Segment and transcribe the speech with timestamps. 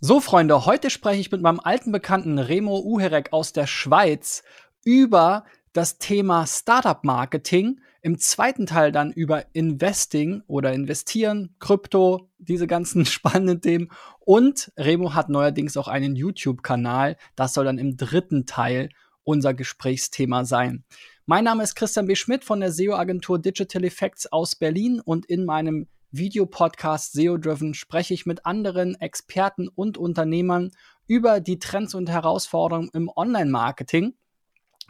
[0.00, 4.44] So, Freunde, heute spreche ich mit meinem alten Bekannten Remo Uherek aus der Schweiz
[4.84, 7.80] über das Thema Startup Marketing.
[8.00, 13.90] Im zweiten Teil dann über Investing oder Investieren, Krypto, diese ganzen spannenden Themen.
[14.20, 17.16] Und Remo hat neuerdings auch einen YouTube-Kanal.
[17.34, 18.90] Das soll dann im dritten Teil
[19.24, 20.84] unser Gesprächsthema sein.
[21.26, 22.14] Mein Name ist Christian B.
[22.14, 28.14] Schmidt von der SEO-Agentur Digital Effects aus Berlin und in meinem Videopodcast SEO Driven spreche
[28.14, 30.70] ich mit anderen Experten und Unternehmern
[31.06, 34.14] über die Trends und Herausforderungen im Online-Marketing.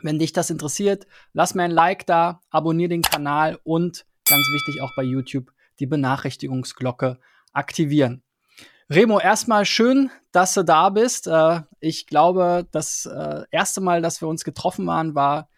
[0.03, 4.81] Wenn dich das interessiert, lass mir ein Like da, abonniere den Kanal und ganz wichtig
[4.83, 7.19] auch bei YouTube die Benachrichtigungsglocke
[7.53, 8.23] aktivieren.
[8.91, 11.27] Remo, erstmal schön, dass du da bist.
[11.27, 15.49] Äh, ich glaube, das äh, erste Mal, dass wir uns getroffen waren, war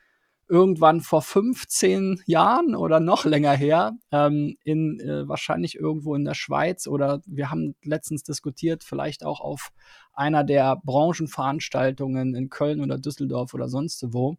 [0.51, 6.35] irgendwann vor 15 Jahren oder noch länger her, ähm, in äh, wahrscheinlich irgendwo in der
[6.35, 9.71] Schweiz oder wir haben letztens diskutiert, vielleicht auch auf
[10.13, 14.37] einer der Branchenveranstaltungen in Köln oder Düsseldorf oder sonst wo.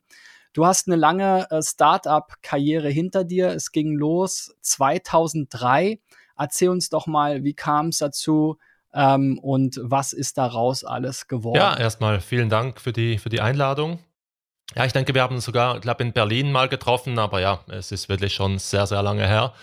[0.54, 3.48] Du hast eine lange äh, Start-up-Karriere hinter dir.
[3.50, 6.00] Es ging los 2003.
[6.38, 8.58] Erzähl uns doch mal, wie kam es dazu?
[8.94, 11.56] Ähm, und was ist daraus alles geworden?
[11.56, 14.00] Ja, erstmal vielen Dank für die, für die Einladung.
[14.76, 17.92] Ja, ich denke, wir haben sogar, ich glaube, in Berlin mal getroffen, aber ja, es
[17.92, 19.54] ist wirklich schon sehr, sehr lange her.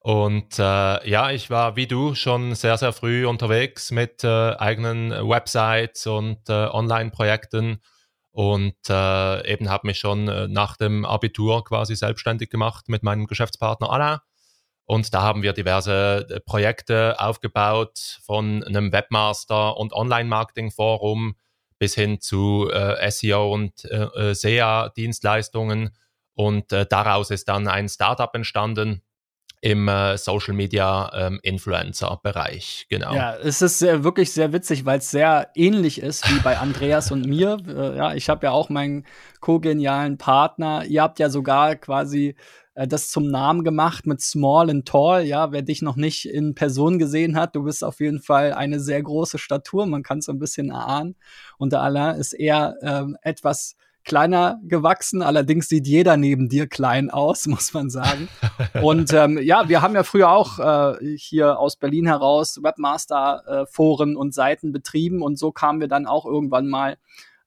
[0.00, 5.10] Und äh, ja, ich war wie du schon sehr, sehr früh unterwegs mit äh, eigenen
[5.10, 7.80] Websites und äh, Online-Projekten
[8.32, 13.26] und äh, eben habe mich schon äh, nach dem Abitur quasi selbstständig gemacht mit meinem
[13.26, 14.18] Geschäftspartner Alain.
[14.84, 21.34] Und da haben wir diverse äh, Projekte aufgebaut von einem Webmaster und Online-Marketing-Forum
[21.78, 25.90] bis hin zu äh, SEO und äh, äh SEA-Dienstleistungen.
[26.34, 29.02] Und äh, daraus ist dann ein Startup entstanden
[29.60, 33.14] im äh, Social Media ähm, Influencer Bereich, genau.
[33.14, 37.10] Ja, es ist sehr, wirklich sehr witzig, weil es sehr ähnlich ist wie bei Andreas
[37.10, 37.58] und mir.
[37.68, 39.04] Äh, ja, ich habe ja auch meinen
[39.40, 40.84] co-genialen Partner.
[40.86, 42.34] Ihr habt ja sogar quasi
[42.78, 45.24] äh, das zum Namen gemacht mit Small and Tall.
[45.24, 48.78] Ja, wer dich noch nicht in Person gesehen hat, du bist auf jeden Fall eine
[48.78, 49.86] sehr große Statur.
[49.86, 51.16] Man kann es ein bisschen erahnen.
[51.58, 53.74] Und der Alain ist eher ähm, etwas
[54.04, 55.22] kleiner gewachsen.
[55.22, 58.28] Allerdings sieht jeder neben dir klein aus, muss man sagen.
[58.80, 64.16] Und ähm, ja, wir haben ja früher auch äh, hier aus Berlin heraus Webmaster-Foren äh,
[64.16, 66.96] und Seiten betrieben und so kamen wir dann auch irgendwann mal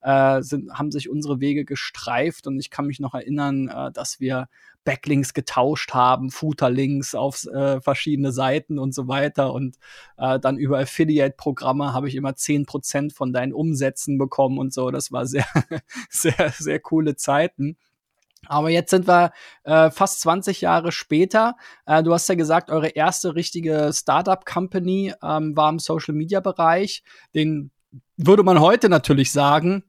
[0.02, 4.20] äh, sind, haben sich unsere Wege gestreift und ich kann mich noch erinnern, äh, dass
[4.20, 4.48] wir
[4.84, 9.54] Backlinks getauscht haben, Footerlinks auf äh, verschiedene Seiten und so weiter.
[9.54, 9.78] Und
[10.18, 14.90] äh, dann über Affiliate-Programme habe ich immer zehn Prozent von deinen Umsätzen bekommen und so.
[14.90, 15.46] Das war sehr,
[16.10, 17.78] sehr, sehr coole Zeiten.
[18.48, 21.56] Aber jetzt sind wir äh, fast 20 Jahre später.
[21.86, 27.04] Äh, du hast ja gesagt, eure erste richtige Startup-Company ähm, war im Social-Media-Bereich.
[27.36, 27.70] Den
[28.18, 29.84] würde man heute natürlich sagen,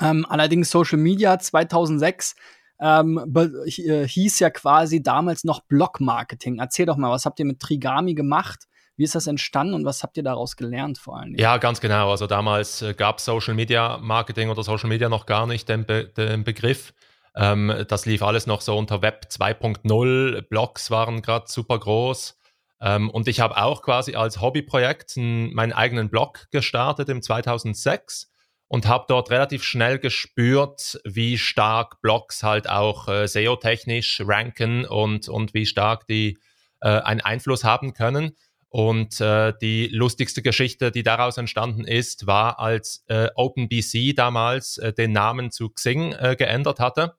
[0.00, 2.34] ähm, allerdings Social Media 2006
[2.80, 6.58] ähm, äh, hieß ja quasi damals noch Blog-Marketing.
[6.58, 8.64] Erzähl doch mal, was habt ihr mit Trigami gemacht?
[8.96, 11.34] Wie ist das entstanden und was habt ihr daraus gelernt vor allem?
[11.36, 12.10] Ja, ganz genau.
[12.10, 16.08] Also damals äh, gab Social Media Marketing oder Social Media noch gar nicht den, Be
[16.08, 16.92] den Begriff.
[17.34, 20.42] Ähm, das lief alles noch so unter Web 2.0.
[20.42, 22.38] Blogs waren gerade super groß.
[22.80, 28.31] Ähm, und ich habe auch quasi als Hobbyprojekt meinen eigenen Blog gestartet im 2006
[28.72, 35.28] und habe dort relativ schnell gespürt, wie stark Blogs halt auch äh, SEO-technisch ranken und,
[35.28, 36.38] und wie stark die
[36.80, 38.34] äh, einen Einfluss haben können.
[38.70, 44.94] Und äh, die lustigste Geschichte, die daraus entstanden ist, war, als äh, OpenBC damals äh,
[44.94, 47.18] den Namen zu Xing äh, geändert hatte.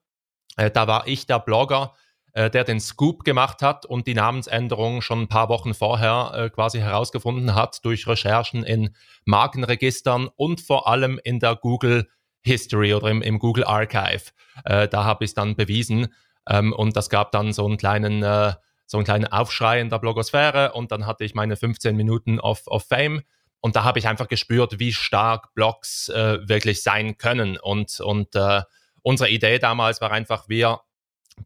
[0.56, 1.94] Äh, da war ich der Blogger,
[2.34, 6.50] äh, der den Scoop gemacht hat und die Namensänderung schon ein paar Wochen vorher äh,
[6.50, 12.08] quasi herausgefunden hat durch Recherchen in Markenregistern und vor allem in der Google
[12.42, 14.32] History oder im, im Google Archive.
[14.64, 16.08] Äh, da habe ich es dann bewiesen
[16.48, 18.52] ähm, und das gab dann so einen kleinen äh,
[18.86, 22.66] so einen kleinen Aufschrei in der Blogosphäre und dann hatte ich meine 15 Minuten of,
[22.66, 23.22] of Fame
[23.60, 28.34] und da habe ich einfach gespürt, wie stark Blogs äh, wirklich sein können und, und
[28.34, 28.62] äh,
[29.02, 30.80] unsere Idee damals war einfach, wir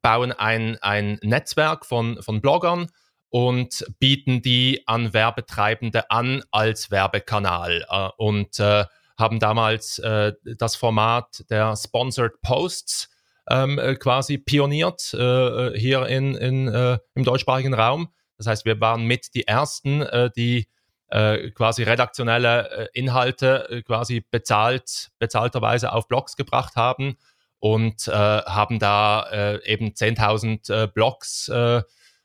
[0.02, 2.88] bauen ein, ein Netzwerk von, von Bloggern
[3.30, 8.84] und bieten die an Werbetreibende an als Werbekanal äh, und äh,
[9.18, 13.10] haben damals äh, das Format der Sponsored Posts
[13.50, 18.08] ähm, äh, quasi pioniert äh, äh, hier in, in, im deutschsprachigen Raum.
[18.36, 20.06] Das heißt, wir waren mit die Ersten,
[20.36, 20.68] die
[21.10, 27.16] quasi redaktionelle Inhalte quasi bezahlt, bezahlterweise auf Blogs gebracht haben
[27.60, 31.82] und äh, haben da äh, eben 10.000 äh, Blogs äh,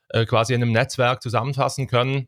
[0.09, 2.27] äh, quasi in einem Netzwerk zusammenfassen können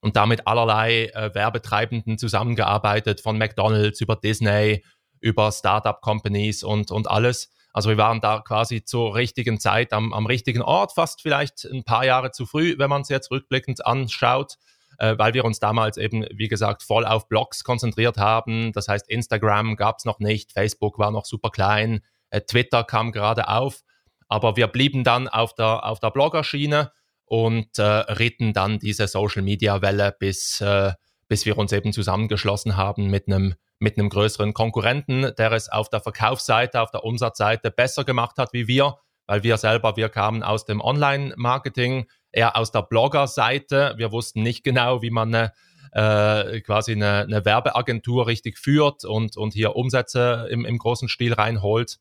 [0.00, 4.84] und damit allerlei äh, Werbetreibenden zusammengearbeitet, von McDonald's über Disney,
[5.20, 7.50] über Startup-Companies und, und alles.
[7.74, 11.84] Also wir waren da quasi zur richtigen Zeit am, am richtigen Ort, fast vielleicht ein
[11.84, 14.54] paar Jahre zu früh, wenn man es jetzt rückblickend anschaut,
[14.98, 18.72] weil wir uns damals eben, wie gesagt, voll auf Blogs konzentriert haben.
[18.72, 22.00] Das heißt, Instagram gab es noch nicht, Facebook war noch super klein,
[22.30, 23.80] Twitter kam gerade auf.
[24.28, 26.92] Aber wir blieben dann auf der, auf der Bloggerschiene
[27.24, 30.92] und äh, ritten dann diese Social-Media-Welle, bis, äh,
[31.28, 35.88] bis wir uns eben zusammengeschlossen haben mit einem mit einem größeren Konkurrenten, der es auf
[35.88, 38.96] der Verkaufsseite, auf der Umsatzseite besser gemacht hat wie wir,
[39.26, 43.94] weil wir selber, wir kamen aus dem Online-Marketing, eher aus der Blogger-Seite.
[43.96, 45.52] Wir wussten nicht genau, wie man eine,
[45.92, 51.32] äh, quasi eine, eine, Werbeagentur richtig führt und, und hier Umsätze im, im großen Stil
[51.32, 51.98] reinholt.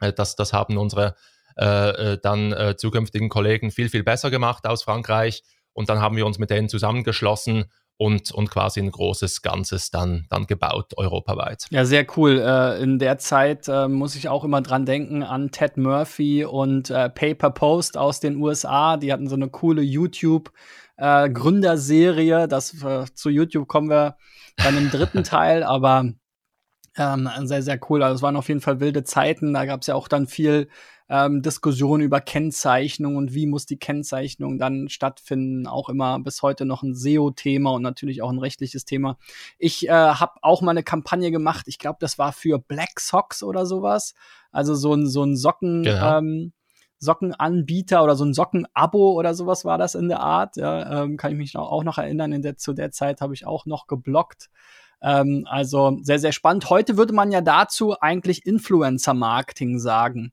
[0.00, 1.14] Äh, das, das haben unsere
[1.56, 5.44] äh, äh, dann äh, zukünftigen Kollegen viel, viel besser gemacht aus Frankreich.
[5.72, 10.26] Und dann haben wir uns mit denen zusammengeschlossen und, und quasi ein großes Ganzes dann,
[10.30, 11.66] dann gebaut, europaweit.
[11.70, 12.40] Ja, sehr cool.
[12.40, 16.90] Äh, in der Zeit äh, muss ich auch immer dran denken an Ted Murphy und
[16.90, 18.96] äh, Paper Post aus den USA.
[18.96, 22.48] Die hatten so eine coole YouTube-Gründerserie.
[22.48, 22.74] das
[23.14, 24.16] zu YouTube kommen wir
[24.56, 26.10] dann im dritten Teil, aber
[26.96, 28.02] ähm, sehr, sehr cool.
[28.02, 29.52] Also es waren auf jeden Fall wilde Zeiten.
[29.52, 30.68] Da gab es ja auch dann viel
[31.08, 35.66] ähm, Diskussion über Kennzeichnung und wie muss die Kennzeichnung dann stattfinden.
[35.66, 39.18] Auch immer bis heute noch ein SEO-Thema und natürlich auch ein rechtliches Thema.
[39.58, 41.66] Ich äh, habe auch mal eine Kampagne gemacht.
[41.68, 44.14] Ich glaube, das war für Black Socks oder sowas.
[44.50, 45.82] Also so ein, so ein Socken.
[45.82, 46.18] Genau.
[46.18, 46.52] Ähm,
[47.00, 50.56] Sockenanbieter oder so ein Sockenabo oder sowas war das in der Art.
[50.56, 52.32] Ja, ähm, kann ich mich auch noch erinnern.
[52.32, 54.48] In der, zu der Zeit habe ich auch noch geblockt.
[55.02, 56.70] Ähm, also sehr, sehr spannend.
[56.70, 60.32] Heute würde man ja dazu eigentlich Influencer-Marketing sagen.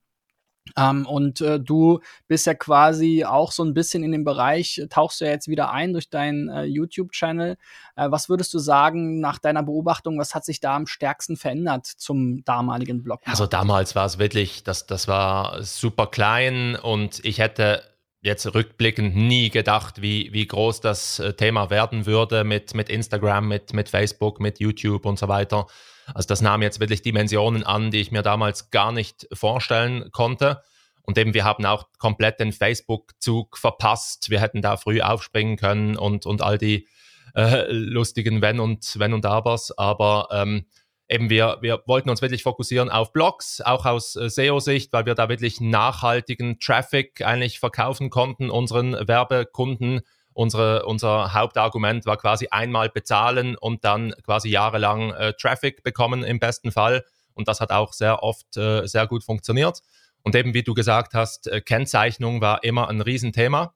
[0.78, 4.88] Ähm, und äh, du bist ja quasi auch so ein bisschen in dem Bereich, äh,
[4.88, 7.58] tauchst du ja jetzt wieder ein durch deinen äh, YouTube-Channel.
[7.96, 11.88] Äh, was würdest du sagen nach deiner Beobachtung, was hat sich da am stärksten verändert
[11.88, 13.22] zum damaligen Blog?
[13.26, 17.84] Also damals war es wirklich, das, das war super klein und ich hätte
[18.22, 23.48] jetzt rückblickend nie gedacht, wie, wie groß das äh, Thema werden würde mit, mit Instagram,
[23.48, 25.68] mit, mit Facebook, mit YouTube und so weiter.
[26.14, 30.62] Also das nahm jetzt wirklich Dimensionen an, die ich mir damals gar nicht vorstellen konnte.
[31.04, 34.30] Und eben, wir haben auch komplett den Facebook-Zug verpasst.
[34.30, 36.88] Wir hätten da früh aufspringen können und, und all die
[37.36, 39.76] äh, lustigen Wenn und Wenn und Abers.
[39.78, 40.66] Aber ähm,
[41.12, 45.16] eben, wir, wir wollten uns wirklich fokussieren auf Blogs, auch aus äh, SEO-Sicht, weil wir
[45.16, 50.02] da wirklich nachhaltigen Traffic eigentlich verkaufen konnten unseren Werbekunden
[50.34, 56.40] Unsere, unser Hauptargument war quasi einmal bezahlen und dann quasi jahrelang äh, Traffic bekommen im
[56.40, 57.04] besten Fall.
[57.34, 59.82] Und das hat auch sehr oft äh, sehr gut funktioniert.
[60.24, 63.74] Und eben wie du gesagt hast, äh, Kennzeichnung war immer ein Riesenthema.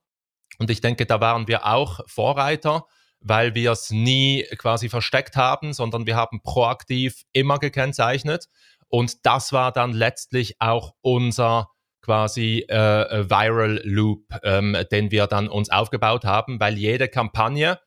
[0.57, 2.85] Und ich denke, da waren wir auch Vorreiter,
[3.27, 8.45] weil wir es nie quasi versteckt haben, sondern wir haben proaktiv immer gekennzeichnet.
[8.87, 11.69] Und das war dann letztlich auch unser
[12.01, 17.79] quasi äh, äh, Viral Loop, ähm, den wir dann uns aufgebaut haben, weil jede Kampagne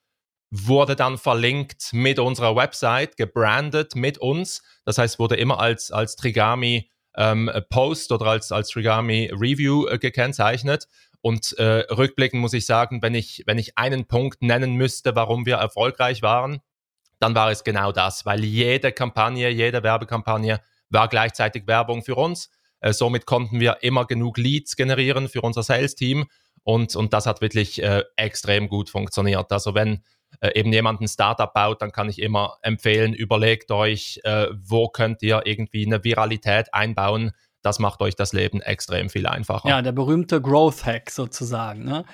[0.51, 4.63] wurde dann verlinkt mit unserer Website, gebrandet mit uns.
[4.85, 9.99] Das heißt, wurde immer als, als Trigami ähm, Post oder als, als Trigami Review äh,
[9.99, 10.89] gekennzeichnet.
[11.21, 15.47] Und äh, rückblickend muss ich sagen, wenn ich, wenn ich einen Punkt nennen müsste, warum
[15.47, 16.61] wir erfolgreich waren,
[17.19, 22.51] dann war es genau das, weil jede Kampagne, jede Werbekampagne war gleichzeitig Werbung für uns.
[22.81, 26.27] Äh, somit konnten wir immer genug Leads generieren für unser Sales-Team
[26.63, 29.51] und, und das hat wirklich äh, extrem gut funktioniert.
[29.51, 30.03] Also wenn
[30.41, 34.89] äh, eben jemand ein Startup baut, dann kann ich immer empfehlen, überlegt euch, äh, wo
[34.89, 37.33] könnt ihr irgendwie eine Viralität einbauen.
[37.69, 39.69] Das macht euch das Leben extrem viel einfacher.
[39.69, 41.85] Ja, der berühmte Growth Hack sozusagen.
[41.85, 42.05] Ne?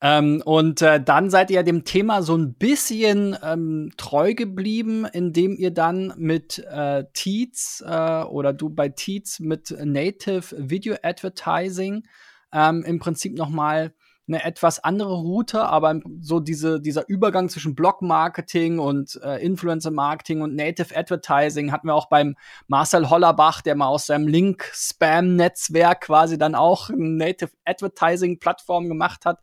[0.00, 5.54] Ähm, und äh, dann seid ihr dem Thema so ein bisschen ähm, treu geblieben, indem
[5.54, 12.04] ihr dann mit äh, Teats äh, oder du bei Teats mit Native Video Advertising
[12.52, 13.92] ähm, im Prinzip noch mal
[14.34, 20.54] eine etwas andere Route, aber so diese, dieser Übergang zwischen Blog-Marketing und äh, Influencer-Marketing und
[20.54, 22.36] Native Advertising hatten wir auch beim
[22.66, 29.40] Marcel Hollerbach, der mal aus seinem Link-Spam-Netzwerk quasi dann auch eine Native Advertising-Plattform gemacht hat.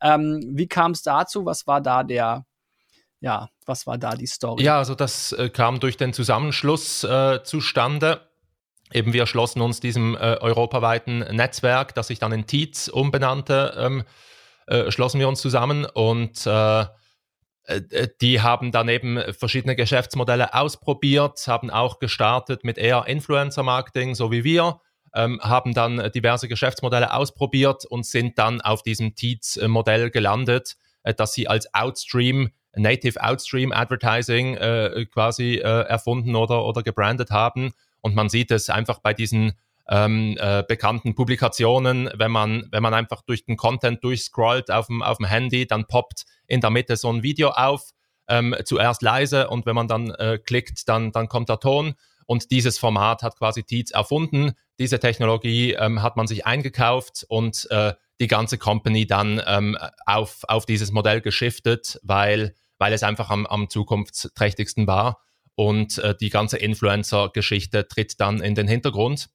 [0.00, 1.46] Ähm, wie kam es dazu?
[1.46, 2.44] Was war da der,
[3.20, 4.62] ja, was war da die Story?
[4.62, 8.20] Ja, also das äh, kam durch den Zusammenschluss äh, zustande.
[8.92, 14.04] Eben wir schlossen uns diesem äh, europaweiten Netzwerk, das sich dann in Tietz umbenannte, ähm,
[14.66, 16.86] äh, schlossen wir uns zusammen und äh,
[17.66, 24.30] äh, die haben dann eben verschiedene Geschäftsmodelle ausprobiert, haben auch gestartet mit eher Influencer-Marketing, so
[24.30, 24.80] wie wir,
[25.14, 31.32] ähm, haben dann diverse Geschäftsmodelle ausprobiert und sind dann auf diesem Tietz-Modell gelandet, äh, dass
[31.32, 37.72] sie als Outstream Native Outstream Advertising äh, quasi äh, erfunden oder, oder gebrandet haben.
[38.00, 39.52] Und man sieht es einfach bei diesen
[39.88, 45.02] ähm, äh, bekannten Publikationen, wenn man, wenn man einfach durch den Content durchscrollt auf dem,
[45.02, 47.90] auf dem Handy, dann poppt in der Mitte so ein Video auf,
[48.28, 51.94] ähm, zuerst leise und wenn man dann äh, klickt, dann, dann kommt der Ton.
[52.26, 54.52] Und dieses Format hat quasi Tietz erfunden.
[54.80, 60.42] Diese Technologie ähm, hat man sich eingekauft und äh, die ganze Company dann ähm, auf,
[60.48, 65.20] auf dieses Modell geschiftet, weil, weil es einfach am, am zukunftsträchtigsten war.
[65.56, 69.28] Und äh, die ganze Influencer-Geschichte tritt dann in den Hintergrund.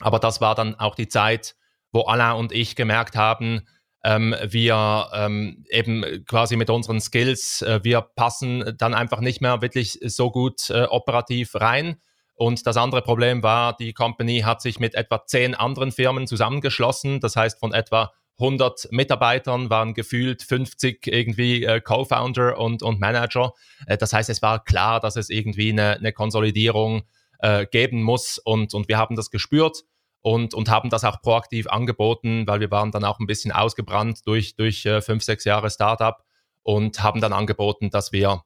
[0.00, 1.54] Aber das war dann auch die Zeit,
[1.92, 3.62] wo Alain und ich gemerkt haben,
[4.02, 9.62] ähm, wir ähm, eben quasi mit unseren Skills, äh, wir passen dann einfach nicht mehr
[9.62, 11.96] wirklich so gut äh, operativ rein.
[12.34, 17.20] Und das andere Problem war, die Company hat sich mit etwa zehn anderen Firmen zusammengeschlossen.
[17.20, 23.52] Das heißt, von etwa 100 Mitarbeitern waren gefühlt 50 irgendwie äh, Co-Founder und, und Manager.
[23.86, 27.02] Äh, das heißt, es war klar, dass es irgendwie eine, eine Konsolidierung
[27.40, 29.84] äh, geben muss und, und wir haben das gespürt
[30.22, 34.26] und, und haben das auch proaktiv angeboten, weil wir waren dann auch ein bisschen ausgebrannt
[34.26, 36.16] durch, durch äh, fünf, sechs Jahre Startup
[36.62, 38.42] und haben dann angeboten, dass wir,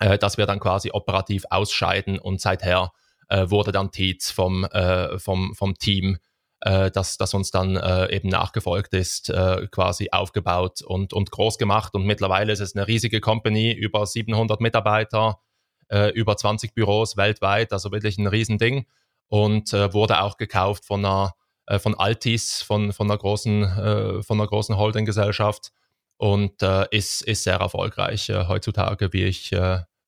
[0.00, 2.92] äh, dass wir dann quasi operativ ausscheiden und seither
[3.28, 6.18] äh, wurde dann Tietz vom, äh, vom, vom Team,
[6.60, 11.58] äh, das, das uns dann äh, eben nachgefolgt ist, äh, quasi aufgebaut und, und groß
[11.58, 11.94] gemacht.
[11.94, 15.40] Und mittlerweile ist es eine riesige Company, über 700 Mitarbeiter,
[15.88, 18.86] äh, über 20 Büros weltweit, also wirklich ein Riesending.
[19.28, 21.34] Und äh, wurde auch gekauft von einer
[21.68, 25.72] äh, von Altis, von, von einer großen, äh, von einer großen Holdinggesellschaft.
[26.16, 29.52] Und äh, ist, ist sehr erfolgreich heutzutage, wie ich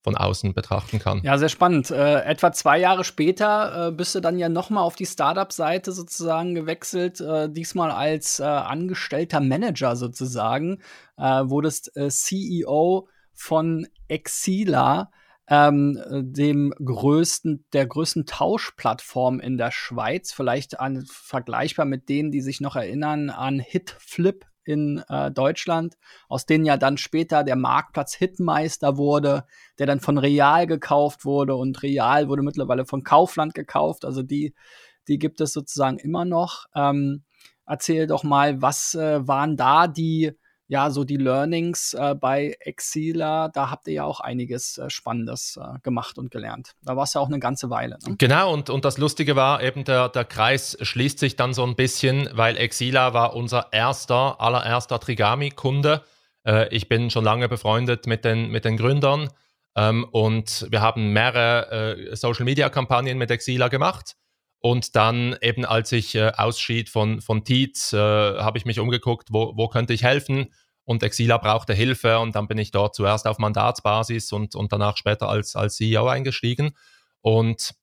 [0.03, 1.21] von außen betrachten kann.
[1.23, 1.91] Ja, sehr spannend.
[1.91, 6.55] Äh, etwa zwei Jahre später äh, bist du dann ja nochmal auf die Startup-Seite sozusagen
[6.55, 10.79] gewechselt, äh, diesmal als äh, angestellter Manager sozusagen,
[11.19, 15.11] äh, wurdest äh, CEO von Exila
[15.51, 22.41] ähm, dem größten, der größten Tauschplattform in der Schweiz, vielleicht an, vergleichbar mit denen, die
[22.41, 25.97] sich noch erinnern an Hitflip in äh, Deutschland,
[26.29, 29.45] aus denen ja dann später der Marktplatz Hitmeister wurde,
[29.79, 34.05] der dann von Real gekauft wurde und Real wurde mittlerweile von Kaufland gekauft.
[34.05, 34.55] Also die,
[35.09, 36.67] die gibt es sozusagen immer noch.
[36.75, 37.25] Ähm,
[37.67, 40.33] erzähl doch mal, was äh, waren da die
[40.71, 45.59] ja, so die Learnings äh, bei Exila, da habt ihr ja auch einiges äh, Spannendes
[45.61, 46.77] äh, gemacht und gelernt.
[46.83, 47.99] Da warst du ja auch eine ganze Weile.
[48.07, 48.15] Ne?
[48.19, 51.75] Genau, und, und das Lustige war eben, der, der Kreis schließt sich dann so ein
[51.75, 56.05] bisschen, weil Exila war unser erster, allererster Trigami-Kunde.
[56.47, 59.29] Äh, ich bin schon lange befreundet mit den, mit den Gründern
[59.75, 64.15] ähm, und wir haben mehrere äh, Social-Media-Kampagnen mit Exila gemacht.
[64.61, 69.29] Und dann eben, als ich äh, ausschied von, von Tietz, äh, habe ich mich umgeguckt,
[69.33, 70.53] wo, wo könnte ich helfen?
[70.85, 74.97] Und Exila brauchte Hilfe und dann bin ich dort zuerst auf Mandatsbasis und, und danach
[74.97, 76.77] später als, als CEO eingestiegen.
[77.23, 77.75] Und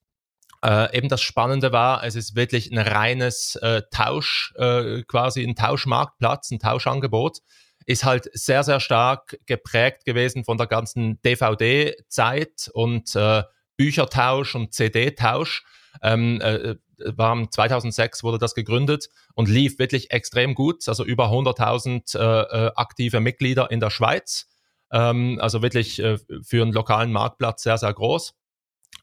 [0.62, 5.54] äh, eben das Spannende war, es ist wirklich ein reines äh, Tausch, äh, quasi ein
[5.54, 7.38] Tauschmarktplatz, ein Tauschangebot.
[7.86, 13.42] Ist halt sehr, sehr stark geprägt gewesen von der ganzen DVD-Zeit und äh,
[13.76, 15.64] Büchertausch und CD-Tausch.
[16.02, 20.88] Ähm, äh, war 2006 wurde das gegründet und lief wirklich extrem gut.
[20.88, 24.48] Also über 100.000 äh, äh, aktive Mitglieder in der Schweiz.
[24.92, 28.34] Ähm, also wirklich äh, für einen lokalen Marktplatz sehr, sehr groß.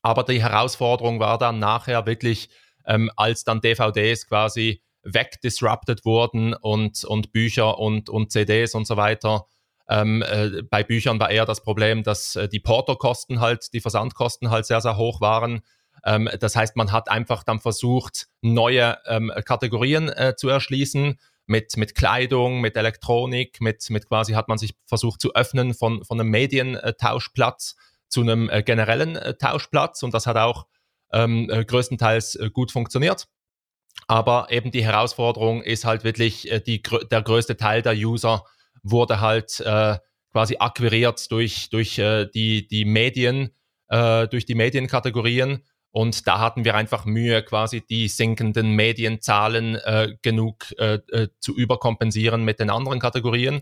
[0.02, 2.50] Aber die Herausforderung war dann nachher wirklich,
[2.86, 8.98] ähm, als dann DVDs quasi wegdisrupted wurden und, und Bücher und, und CDs und so
[8.98, 9.46] weiter.
[9.88, 14.50] Ähm, äh, bei Büchern war eher das Problem, dass äh, die Portokosten halt, die Versandkosten
[14.50, 15.62] halt sehr, sehr hoch waren.
[16.06, 21.78] Ähm, das heißt, man hat einfach dann versucht, neue ähm, Kategorien äh, zu erschließen mit,
[21.78, 26.20] mit Kleidung, mit Elektronik, mit, mit quasi hat man sich versucht zu öffnen von, von
[26.20, 27.76] einem Medientauschplatz
[28.08, 30.68] zu einem äh, generellen äh, Tauschplatz und das hat auch
[31.12, 33.28] ähm, äh, größtenteils gut funktioniert.
[34.08, 38.44] Aber eben die Herausforderung ist halt wirklich, die, der größte Teil der User
[38.84, 39.98] wurde halt äh,
[40.32, 43.52] quasi akquiriert durch, durch äh, die, die Medien,
[43.88, 45.64] äh, durch die Medienkategorien
[45.96, 51.56] und da hatten wir einfach Mühe, quasi die sinkenden Medienzahlen äh, genug äh, äh, zu
[51.56, 53.62] überkompensieren mit den anderen Kategorien.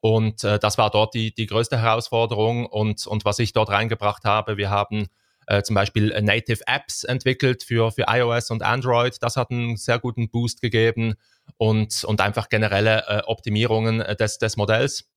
[0.00, 2.66] Und äh, das war dort die, die größte Herausforderung.
[2.66, 5.06] Und, und was ich dort reingebracht habe, wir haben
[5.46, 9.16] äh, zum Beispiel äh, Native Apps entwickelt für, für iOS und Android.
[9.20, 11.14] Das hat einen sehr guten Boost gegeben
[11.58, 15.08] und, und einfach generelle Optimierungen des, des Modells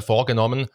[0.00, 0.68] vorgenommen.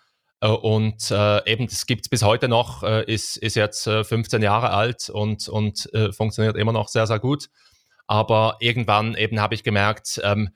[0.44, 4.04] Äh, und äh, eben, das gibt es bis heute noch, äh, ist, ist jetzt äh,
[4.04, 7.50] 15 Jahre alt und, und äh, funktioniert immer noch sehr, sehr gut.
[8.08, 10.50] Aber irgendwann eben habe ich gemerkt, ähm,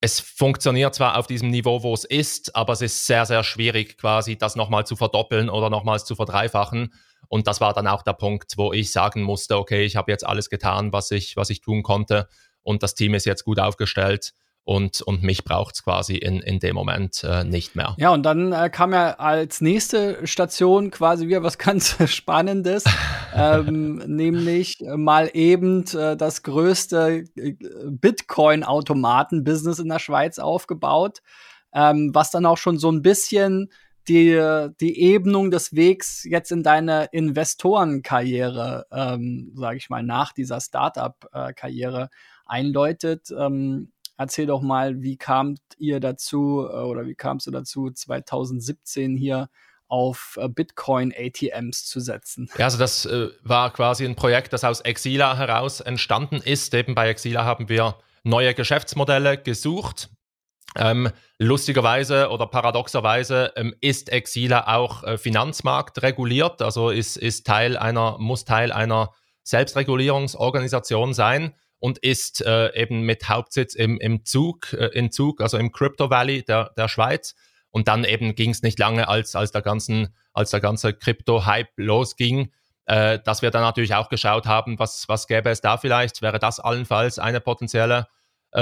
[0.00, 3.96] es funktioniert zwar auf diesem Niveau, wo es ist, aber es ist sehr, sehr schwierig,
[3.98, 6.92] quasi das nochmal zu verdoppeln oder nochmals zu verdreifachen.
[7.28, 10.26] Und das war dann auch der Punkt, wo ich sagen musste, okay, ich habe jetzt
[10.26, 12.28] alles getan, was ich, was ich tun konnte
[12.62, 14.34] und das Team ist jetzt gut aufgestellt
[14.68, 17.94] und, und mich braucht es quasi in, in dem Moment äh, nicht mehr.
[17.96, 22.84] Ja, und dann äh, kam ja als nächste Station quasi wieder was ganz Spannendes,
[23.34, 27.56] ähm, nämlich mal eben äh, das größte äh,
[27.86, 31.22] Bitcoin-Automaten-Business in der Schweiz aufgebaut,
[31.72, 33.72] ähm, was dann auch schon so ein bisschen
[34.06, 34.38] die,
[34.80, 42.10] die Ebnung des Wegs jetzt in deine Investorenkarriere, ähm, sage ich mal, nach dieser Startup-Karriere
[42.44, 43.30] einläutet.
[43.38, 49.16] Ähm, Erzähl doch mal, wie kamt ihr dazu äh, oder wie kamst du dazu, 2017
[49.16, 49.48] hier
[49.86, 52.50] auf äh, Bitcoin-ATMs zu setzen?
[52.58, 56.74] Ja, also das äh, war quasi ein Projekt, das aus Exila heraus entstanden ist.
[56.74, 60.10] Eben bei Exila haben wir neue Geschäftsmodelle gesucht.
[60.76, 67.76] Ähm, lustigerweise oder paradoxerweise ähm, ist Exila auch äh, Finanzmarkt reguliert, also ist, ist Teil
[67.76, 69.12] einer, muss Teil einer
[69.44, 75.58] Selbstregulierungsorganisation sein und ist äh, eben mit Hauptsitz im, im Zug, äh, in Zug, also
[75.58, 77.34] im Crypto Valley der, der Schweiz.
[77.70, 81.72] Und dann eben ging es nicht lange, als, als der ganzen, als der ganze Krypto-Hype
[81.76, 82.50] losging,
[82.86, 86.22] äh, dass wir dann natürlich auch geschaut haben, was, was gäbe es da vielleicht?
[86.22, 88.08] Wäre das allenfalls eine potenzielle,
[88.52, 88.60] äh,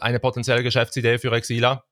[0.00, 1.84] eine potenzielle Geschäftsidee für Exila?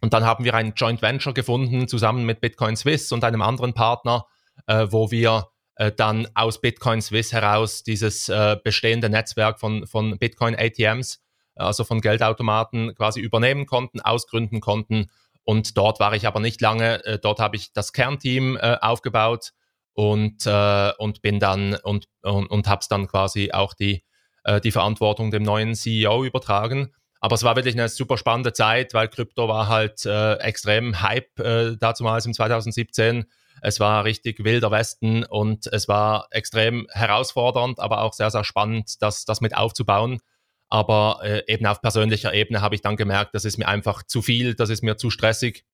[0.00, 3.74] Und dann haben wir ein Joint Venture gefunden, zusammen mit Bitcoin Swiss und einem anderen
[3.74, 4.26] Partner,
[4.66, 5.48] äh, wo wir
[5.78, 11.22] äh, dann aus Bitcoin Swiss heraus dieses äh, bestehende Netzwerk von, von Bitcoin ATMs,
[11.54, 15.06] also von Geldautomaten quasi übernehmen konnten, ausgründen konnten.
[15.44, 17.04] Und dort war ich aber nicht lange.
[17.04, 19.52] Äh, dort habe ich das Kernteam äh, aufgebaut
[19.94, 24.04] und, äh, und bin dann und, und, und habe es dann quasi auch die,
[24.44, 26.92] äh, die Verantwortung dem neuen CEO übertragen.
[27.20, 31.38] Aber es war wirklich eine super spannende Zeit, weil Krypto war halt äh, extrem Hype
[31.38, 33.26] äh, damals im 2017.
[33.62, 39.02] Es war richtig wilder Westen und es war extrem herausfordernd, aber auch sehr, sehr spannend,
[39.02, 40.20] das, das mit aufzubauen.
[40.68, 44.22] Aber äh, eben auf persönlicher Ebene habe ich dann gemerkt, das ist mir einfach zu
[44.22, 45.64] viel, das ist mir zu stressig.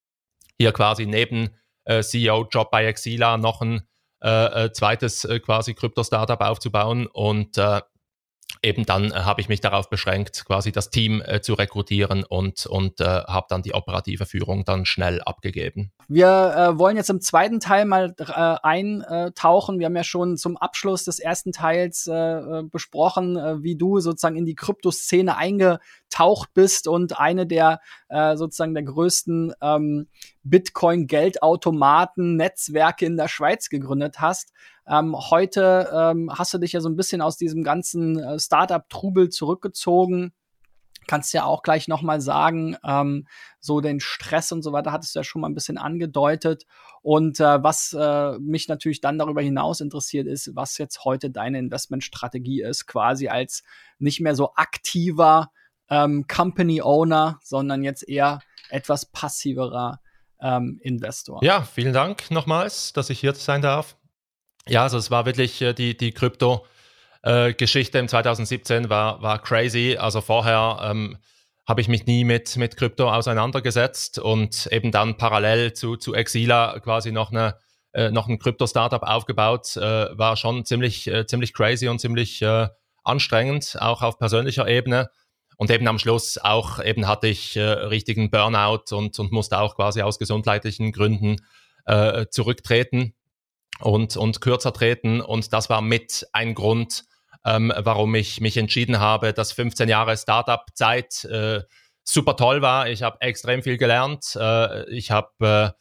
[0.57, 3.83] Hier quasi neben äh, CEO-Job bei Exila noch ein
[4.23, 7.81] äh, äh zweites äh, quasi Krypto-Startup aufzubauen und äh,
[8.65, 12.67] eben dann äh, habe ich mich darauf beschränkt, quasi das Team äh, zu rekrutieren und,
[12.67, 15.93] und äh, habe dann die operative Führung dann schnell abgegeben.
[16.09, 16.27] Wir
[16.75, 19.79] äh, wollen jetzt im zweiten Teil mal äh, eintauchen.
[19.79, 24.47] Wir haben ja schon zum Abschluss des ersten Teils äh, besprochen, wie du sozusagen in
[24.47, 30.07] die Kryptoszene eingetaucht bist und eine der sozusagen der größten ähm,
[30.45, 34.53] Bitcoin-Geldautomaten-Netzwerke in der Schweiz gegründet hast.
[34.87, 39.31] Ähm, heute ähm, hast du dich ja so ein bisschen aus diesem ganzen äh, Startup-Trubel
[39.31, 40.33] zurückgezogen.
[41.07, 43.27] Kannst ja auch gleich nochmal sagen, ähm,
[43.61, 46.65] so den Stress und so weiter hattest du ja schon mal ein bisschen angedeutet.
[47.03, 51.59] Und äh, was äh, mich natürlich dann darüber hinaus interessiert, ist, was jetzt heute deine
[51.59, 53.63] Investmentstrategie ist, quasi als
[53.99, 55.51] nicht mehr so aktiver
[55.91, 60.01] ähm, Company Owner, sondern jetzt eher etwas passiverer
[60.41, 61.41] ähm, Investor.
[61.43, 63.97] Ja, vielen Dank nochmals, dass ich hier sein darf.
[64.67, 66.65] Ja, also es war wirklich äh, die, die Krypto-
[67.25, 69.97] äh, im 2017 war, war crazy.
[69.99, 71.17] Also vorher ähm,
[71.67, 76.79] habe ich mich nie mit, mit Krypto auseinandergesetzt und eben dann parallel zu, zu Exila
[76.81, 77.57] quasi noch, eine,
[77.93, 79.77] äh, noch ein Krypto-Startup aufgebaut.
[79.77, 82.45] Äh, war schon ziemlich, äh, ziemlich crazy und ziemlich
[83.05, 85.11] anstrengend, auch auf persönlicher Ebene.
[85.57, 89.77] Und eben am Schluss auch eben hatte ich äh, richtigen Burnout und, und musste auch
[89.77, 91.37] quasi aus gesundheitlichen Gründen
[91.87, 93.15] äh, zurücktreten
[93.81, 95.21] und, und kürzer treten.
[95.21, 97.05] Und das war mit ein Grund,
[97.45, 101.63] ähm, warum ich mich entschieden habe, dass 15 Jahre Startup-Zeit äh,
[102.03, 102.89] super toll war.
[102.89, 104.37] Ich habe extrem viel gelernt.
[104.37, 105.75] Äh, ich habe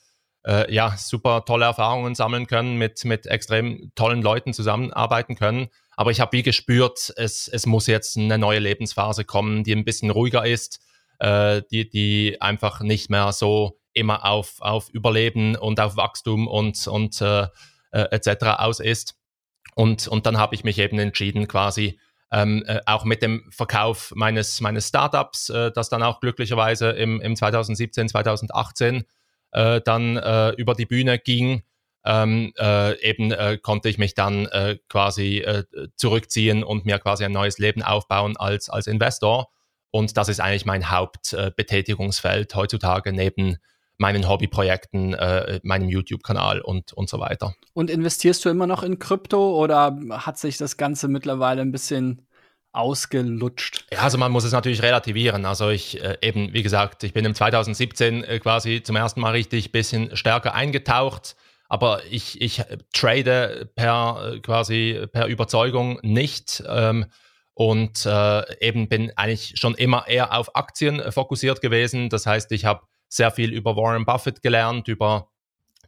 [0.46, 5.68] äh, äh, ja super tolle Erfahrungen sammeln können, mit, mit extrem tollen Leuten zusammenarbeiten können.
[5.96, 9.86] Aber ich habe wie gespürt, es, es muss jetzt eine neue Lebensphase kommen, die ein
[9.86, 10.80] bisschen ruhiger ist,
[11.20, 16.88] äh, die, die einfach nicht mehr so immer auf, auf Überleben und auf Wachstum und,
[16.88, 17.48] und äh,
[17.92, 18.46] äh, etc.
[18.58, 19.16] aus ist.
[19.76, 22.00] Und, und dann habe ich mich eben entschieden, quasi
[22.32, 27.22] ähm, äh, auch mit dem Verkauf meines, meines Startups, äh, das dann auch glücklicherweise im,
[27.22, 29.04] im 2017, 2018
[29.52, 31.62] äh, dann äh, über die Bühne ging,
[32.06, 35.64] ähm, äh, eben äh, konnte ich mich dann äh, quasi äh,
[35.96, 39.50] zurückziehen und mir quasi ein neues Leben aufbauen als, als Investor.
[39.92, 43.58] Und das ist eigentlich mein Hauptbetätigungsfeld heutzutage neben
[43.98, 47.54] meinen Hobbyprojekten, äh, meinem YouTube-Kanal und, und so weiter.
[47.74, 52.26] Und investierst du immer noch in Krypto oder hat sich das Ganze mittlerweile ein bisschen
[52.72, 53.86] ausgelutscht?
[53.92, 55.46] Ja, also man muss es natürlich relativieren.
[55.46, 59.32] Also ich äh, eben, wie gesagt, ich bin im 2017 äh, quasi zum ersten Mal
[59.32, 61.36] richtig bisschen stärker eingetaucht.
[61.70, 66.64] Aber ich, ich trade per quasi per Überzeugung nicht.
[66.68, 67.06] Ähm,
[67.56, 72.10] und äh, eben bin eigentlich schon immer eher auf Aktien fokussiert gewesen.
[72.10, 75.30] Das heißt, ich habe sehr viel über Warren Buffett gelernt, über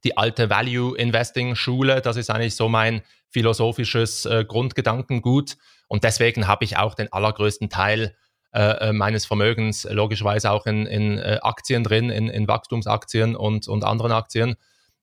[0.03, 2.01] die alte Value Investing Schule.
[2.01, 5.57] Das ist eigentlich so mein philosophisches äh, Grundgedankengut.
[5.87, 8.15] Und deswegen habe ich auch den allergrößten Teil
[8.53, 13.67] äh, äh meines Vermögens logischerweise auch in, in äh, Aktien drin, in, in Wachstumsaktien und,
[13.67, 14.55] und anderen Aktien.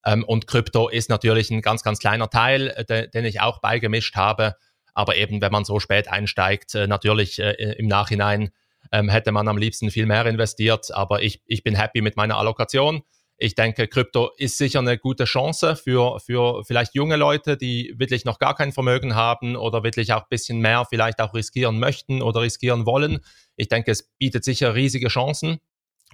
[0.05, 3.61] Ähm, und Krypto ist natürlich ein ganz, ganz kleiner Teil, äh, de, den ich auch
[3.61, 4.57] beigemischt habe.
[4.95, 8.51] Aber eben, wenn man so spät einsteigt, äh, natürlich äh, im Nachhinein
[8.91, 10.93] ähm, hätte man am liebsten viel mehr investiert.
[10.93, 13.03] Aber ich, ich bin happy mit meiner Allokation.
[13.39, 18.25] Ich denke, Krypto ist sicher eine gute Chance für, für vielleicht junge Leute, die wirklich
[18.25, 22.23] noch gar kein Vermögen haben oder wirklich auch ein bisschen mehr vielleicht auch riskieren möchten
[22.23, 23.19] oder riskieren wollen.
[23.57, 25.59] Ich denke, es bietet sicher riesige Chancen,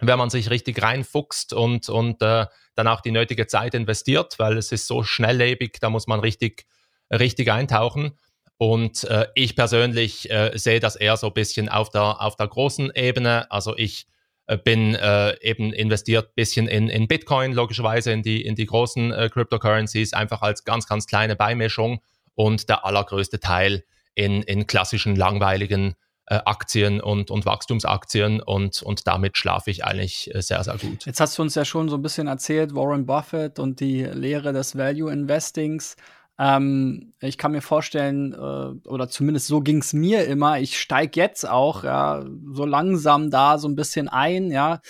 [0.01, 4.57] wenn man sich richtig reinfuchst und, und äh, dann auch die nötige Zeit investiert, weil
[4.57, 6.67] es ist so schnelllebig, da muss man richtig,
[7.11, 8.17] richtig eintauchen.
[8.57, 12.49] Und äh, ich persönlich äh, sehe das eher so ein bisschen auf der, auf der
[12.49, 13.51] großen Ebene.
[13.51, 14.07] Also ich
[14.47, 19.13] äh, bin äh, eben investiert bisschen in, in Bitcoin, logischerweise in die, in die großen
[19.13, 22.01] äh, Cryptocurrencies, einfach als ganz, ganz kleine Beimischung
[22.35, 23.85] und der allergrößte Teil
[24.15, 25.95] in, in klassischen, langweiligen
[26.37, 31.07] Aktien und, und Wachstumsaktien und, und damit schlafe ich eigentlich äh, sehr, sehr gut.
[31.07, 34.53] Jetzt hast du uns ja schon so ein bisschen erzählt, Warren Buffett und die Lehre
[34.53, 35.97] des Value Investings.
[36.39, 41.19] Ähm, ich kann mir vorstellen, äh, oder zumindest so ging es mir immer, ich steige
[41.21, 44.81] jetzt auch ja, so langsam da so ein bisschen ein, ja,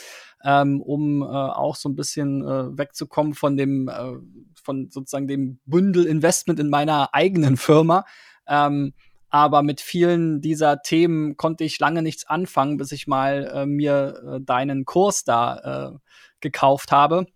[0.45, 4.13] ähm, um äh, auch so ein bisschen äh, wegzukommen von dem, äh,
[4.63, 8.05] von sozusagen dem Bündel Investment in meiner eigenen Firma.
[8.47, 8.93] Ähm,
[9.31, 14.37] aber mit vielen dieser Themen konnte ich lange nichts anfangen, bis ich mal äh, mir
[14.37, 15.99] äh, deinen Kurs da äh,
[16.41, 17.27] gekauft habe.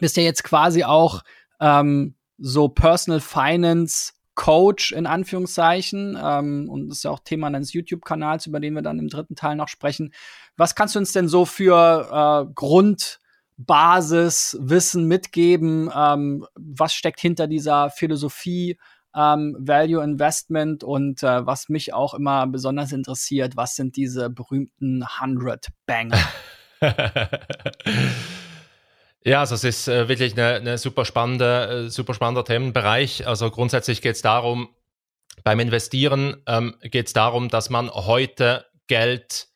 [0.00, 1.22] Bist ja jetzt quasi auch
[1.60, 6.16] ähm, so Personal Finance Coach in Anführungszeichen.
[6.22, 9.34] Ähm, und das ist ja auch Thema deines YouTube-Kanals, über den wir dann im dritten
[9.34, 10.12] Teil noch sprechen.
[10.56, 15.90] Was kannst du uns denn so für äh, Grundbasiswissen mitgeben?
[15.92, 18.78] Ähm, was steckt hinter dieser Philosophie?
[19.16, 25.02] Ähm, Value Investment und äh, was mich auch immer besonders interessiert, was sind diese berühmten
[25.02, 26.18] 100 Banger?
[29.26, 33.26] Ja, also es ist äh, wirklich eine, eine super, spannende, äh, super spannender Themenbereich.
[33.26, 34.68] Also grundsätzlich geht es darum,
[35.42, 39.48] beim Investieren ähm, geht es darum, dass man heute Geld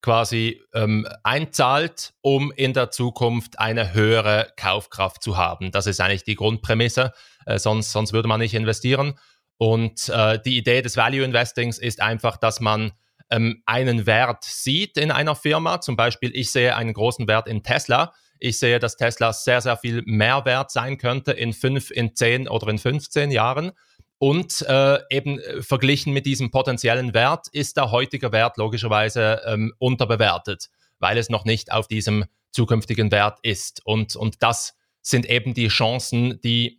[0.00, 5.72] quasi ähm, einzahlt, um in der Zukunft eine höhere Kaufkraft zu haben.
[5.72, 7.12] Das ist eigentlich die Grundprämisse,
[7.48, 9.18] äh, sonst, sonst würde man nicht investieren.
[9.56, 12.92] Und äh, die Idee des Value Investings ist einfach, dass man
[13.30, 15.80] ähm, einen Wert sieht in einer Firma.
[15.80, 19.76] Zum Beispiel, ich sehe einen großen Wert in Tesla ich sehe, dass Tesla sehr, sehr
[19.76, 23.72] viel mehr wert sein könnte in fünf, in zehn oder in 15 Jahren.
[24.18, 29.72] Und äh, eben äh, verglichen mit diesem potenziellen Wert ist der heutige Wert logischerweise ähm,
[29.78, 33.80] unterbewertet, weil es noch nicht auf diesem zukünftigen Wert ist.
[33.84, 36.77] Und, und das sind eben die Chancen, die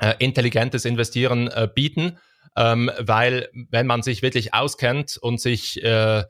[0.00, 2.18] äh, intelligentes Investieren äh, bieten,
[2.56, 6.24] ähm, weil wenn man sich wirklich auskennt und sich äh,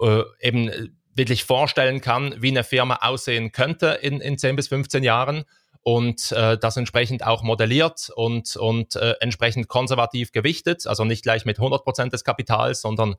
[0.00, 5.04] äh, eben wirklich vorstellen kann, wie eine Firma aussehen könnte in, in 10 bis 15
[5.04, 5.44] Jahren
[5.82, 11.44] und äh, das entsprechend auch modelliert und, und äh, entsprechend konservativ gewichtet, also nicht gleich
[11.44, 13.16] mit 100 Prozent des Kapitals, sondern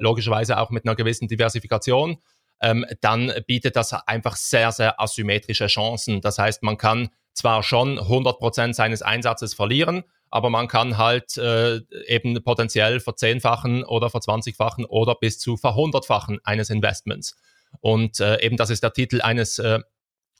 [0.00, 2.18] logischerweise auch mit einer gewissen Diversifikation,
[2.60, 6.20] ähm, dann bietet das einfach sehr, sehr asymmetrische Chancen.
[6.20, 11.38] Das heißt, man kann zwar schon 100 Prozent seines Einsatzes verlieren, aber man kann halt
[11.38, 17.36] äh, eben potenziell verzehnfachen oder verzwanzigfachen oder bis zu verhundertfachen eines Investments.
[17.80, 19.80] Und äh, eben das ist der Titel eines äh,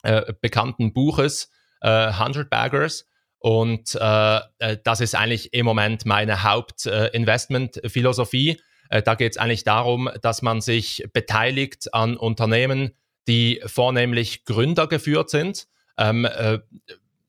[0.03, 1.49] äh, bekannten Buches,
[1.81, 3.05] äh, 100 Baggers.
[3.39, 8.61] Und äh, äh, das ist eigentlich im Moment meine Hauptinvestmentphilosophie.
[8.89, 12.91] Äh, da geht es eigentlich darum, dass man sich beteiligt an Unternehmen,
[13.27, 15.67] die vornehmlich Gründer geführt sind.
[15.99, 16.59] Ähm, äh,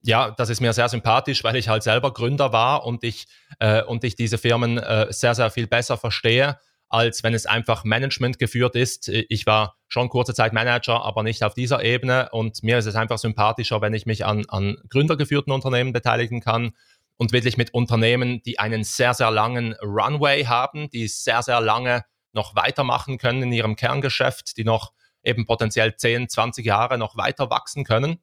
[0.03, 3.27] ja, das ist mir sehr sympathisch, weil ich halt selber Gründer war und ich,
[3.59, 6.57] äh, und ich diese Firmen äh, sehr, sehr viel besser verstehe,
[6.89, 9.09] als wenn es einfach Management geführt ist.
[9.09, 12.95] Ich war schon kurze Zeit Manager, aber nicht auf dieser Ebene und mir ist es
[12.95, 16.71] einfach sympathischer, wenn ich mich an, an gründergeführten Unternehmen beteiligen kann
[17.17, 22.05] und wirklich mit Unternehmen, die einen sehr, sehr langen Runway haben, die sehr, sehr lange
[22.33, 27.49] noch weitermachen können in ihrem Kerngeschäft, die noch eben potenziell 10, 20 Jahre noch weiter
[27.49, 28.19] wachsen können.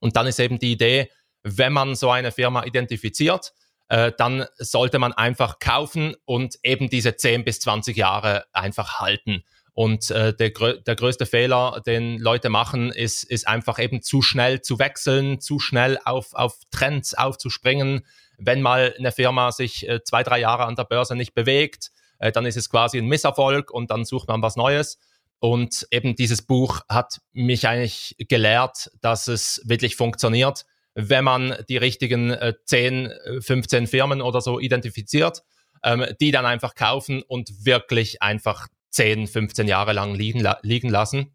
[0.00, 1.10] Und dann ist eben die Idee,
[1.42, 3.52] wenn man so eine Firma identifiziert,
[3.88, 9.44] äh, dann sollte man einfach kaufen und eben diese 10 bis 20 Jahre einfach halten.
[9.72, 14.60] Und äh, der, der größte Fehler, den Leute machen, ist, ist einfach eben zu schnell
[14.60, 18.04] zu wechseln, zu schnell auf, auf Trends aufzuspringen.
[18.36, 22.32] Wenn mal eine Firma sich äh, zwei, drei Jahre an der Börse nicht bewegt, äh,
[22.32, 24.98] dann ist es quasi ein Misserfolg und dann sucht man was Neues.
[25.40, 31.78] Und eben dieses Buch hat mich eigentlich gelehrt, dass es wirklich funktioniert, wenn man die
[31.78, 35.42] richtigen äh, 10, 15 Firmen oder so identifiziert,
[35.82, 41.34] ähm, die dann einfach kaufen und wirklich einfach 10, 15 Jahre lang liegen, liegen lassen.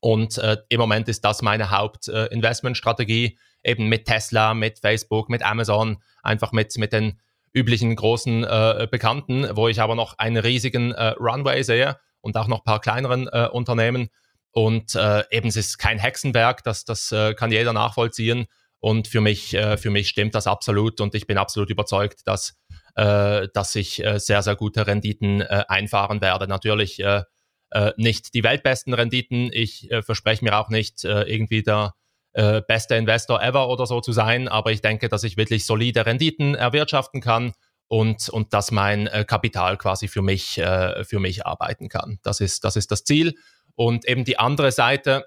[0.00, 5.44] Und äh, im Moment ist das meine Hauptinvestmentstrategie, äh, eben mit Tesla, mit Facebook, mit
[5.44, 7.20] Amazon, einfach mit, mit den
[7.52, 12.48] üblichen großen äh, Bekannten, wo ich aber noch einen riesigen äh, Runway sehe und auch
[12.48, 14.08] noch ein paar kleineren äh, Unternehmen.
[14.50, 18.46] Und äh, eben es ist kein Hexenwerk, das, das äh, kann jeder nachvollziehen.
[18.80, 22.56] Und für mich, äh, für mich stimmt das absolut und ich bin absolut überzeugt, dass,
[22.96, 26.46] äh, dass ich äh, sehr, sehr gute Renditen äh, einfahren werde.
[26.46, 27.22] Natürlich äh,
[27.70, 29.50] äh, nicht die weltbesten Renditen.
[29.52, 31.94] Ich äh, verspreche mir auch nicht äh, irgendwie der
[32.32, 36.06] äh, beste Investor ever oder so zu sein, aber ich denke, dass ich wirklich solide
[36.06, 37.52] Renditen erwirtschaften kann
[37.88, 42.18] und, und dass mein äh, Kapital quasi für mich, äh, für mich arbeiten kann.
[42.22, 43.34] Das ist, das ist das Ziel.
[43.74, 45.26] Und eben die andere Seite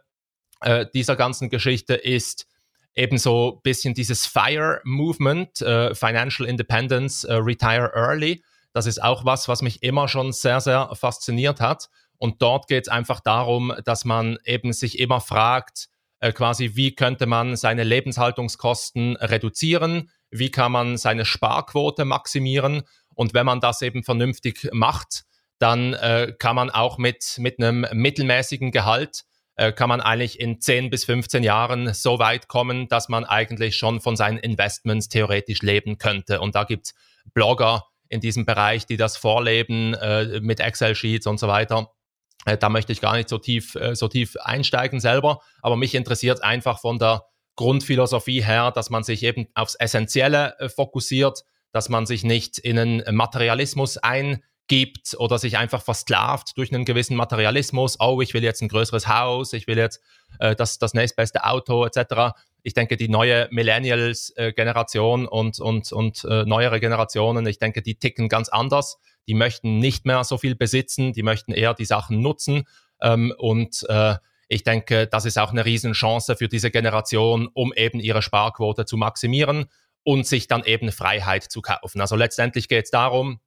[0.61, 2.47] äh, dieser ganzen Geschichte ist,
[2.95, 8.43] eben so ein bisschen dieses FIRE-Movement, Financial Independence, Retire Early.
[8.73, 11.89] Das ist auch was, was mich immer schon sehr, sehr fasziniert hat.
[12.17, 15.89] Und dort geht es einfach darum, dass man eben sich immer fragt,
[16.33, 22.83] quasi, wie könnte man seine Lebenshaltungskosten reduzieren, wie kann man seine Sparquote maximieren.
[23.15, 25.23] Und wenn man das eben vernünftig macht,
[25.59, 29.25] dann äh, kann man auch mit, mit einem mittelmäßigen Gehalt
[29.57, 33.75] äh, kann man eigentlich in 10 bis 15 Jahren so weit kommen, dass man eigentlich
[33.75, 36.39] schon von seinen Investments theoretisch leben könnte.
[36.39, 36.95] Und da gibt es
[37.33, 41.91] Blogger in diesem Bereich, die das vorleben äh, mit Excel-Sheets und so weiter.
[42.45, 45.95] Äh, da möchte ich gar nicht so tief, äh, so tief einsteigen selber, aber mich
[45.95, 47.25] interessiert einfach von der
[47.57, 51.43] Grundphilosophie her, dass man sich eben aufs Essentielle äh, fokussiert,
[51.73, 56.85] dass man sich nicht in einen Materialismus ein gibt oder sich einfach versklavt durch einen
[56.85, 57.99] gewissen Materialismus.
[57.99, 60.01] Oh, ich will jetzt ein größeres Haus, ich will jetzt
[60.39, 62.37] äh, das, das nächstbeste Auto etc.
[62.63, 67.95] Ich denke, die neue Millennials-Generation äh, und, und, und äh, neuere Generationen, ich denke, die
[67.95, 68.97] ticken ganz anders.
[69.27, 72.63] Die möchten nicht mehr so viel besitzen, die möchten eher die Sachen nutzen.
[73.01, 74.15] Ähm, und äh,
[74.47, 78.97] ich denke, das ist auch eine Riesenchance für diese Generation, um eben ihre Sparquote zu
[78.97, 79.65] maximieren
[80.03, 82.01] und sich dann eben Freiheit zu kaufen.
[82.01, 83.39] Also letztendlich geht es darum,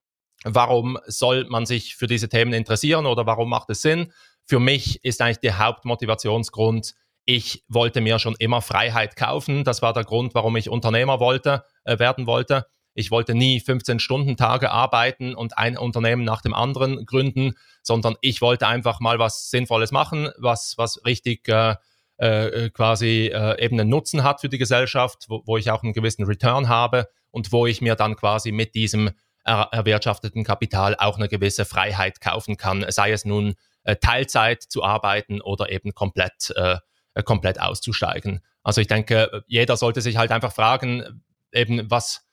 [0.45, 4.13] Warum soll man sich für diese Themen interessieren oder warum macht es Sinn?
[4.47, 6.95] Für mich ist eigentlich der Hauptmotivationsgrund,
[7.27, 9.63] ich wollte mir schon immer Freiheit kaufen.
[9.65, 12.67] Das war der Grund, warum ich Unternehmer wollte, äh, werden wollte.
[13.01, 18.67] Ich wollte nie 15-Stunden-Tage arbeiten und ein Unternehmen nach dem anderen gründen, sondern ich wollte
[18.67, 21.75] einfach mal was Sinnvolles machen, was, was richtig äh,
[22.19, 25.95] äh, quasi äh, eben einen Nutzen hat für die Gesellschaft, wo, wo ich auch einen
[25.95, 29.11] gewissen Return habe und wo ich mir dann quasi mit diesem
[29.43, 34.85] er erwirtschafteten Kapital auch eine gewisse Freiheit kaufen kann, sei es nun äh, Teilzeit zu
[34.85, 36.77] arbeiten oder eben komplett, äh,
[37.25, 38.41] komplett auszusteigen.
[38.63, 42.29] Also ich denke, jeder sollte sich halt einfach fragen, eben was,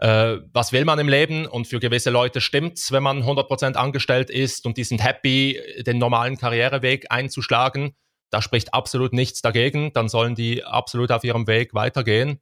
[0.00, 4.30] äh, was will man im Leben und für gewisse Leute stimmt's, wenn man 100% angestellt
[4.30, 7.94] ist und die sind happy, den normalen Karriereweg einzuschlagen.
[8.30, 12.40] Da spricht absolut nichts dagegen, dann sollen die absolut auf ihrem Weg weitergehen.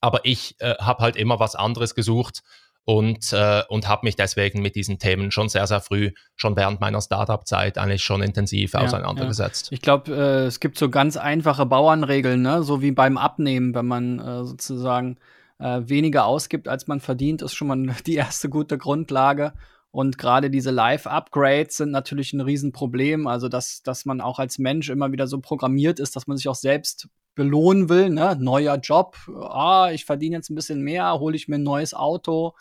[0.00, 2.42] Aber ich äh, habe halt immer was anderes gesucht
[2.84, 6.80] und, äh, und habe mich deswegen mit diesen Themen schon sehr, sehr früh, schon während
[6.80, 9.66] meiner Startup-Zeit eigentlich schon intensiv ja, auseinandergesetzt.
[9.66, 9.74] Ja.
[9.74, 12.62] Ich glaube, äh, es gibt so ganz einfache Bauernregeln, ne?
[12.62, 15.18] so wie beim Abnehmen, wenn man äh, sozusagen
[15.64, 19.54] äh, weniger ausgibt, als man verdient, ist schon mal die erste gute Grundlage.
[19.90, 23.26] Und gerade diese Live-Upgrades sind natürlich ein Riesenproblem.
[23.26, 26.48] Also, dass, dass man auch als Mensch immer wieder so programmiert ist, dass man sich
[26.48, 28.10] auch selbst belohnen will.
[28.10, 28.36] Ne?
[28.38, 32.54] Neuer Job, ah, ich verdiene jetzt ein bisschen mehr, hole ich mir ein neues Auto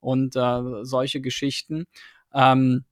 [0.00, 1.86] und äh, solche Geschichten.
[2.32, 2.84] Ähm,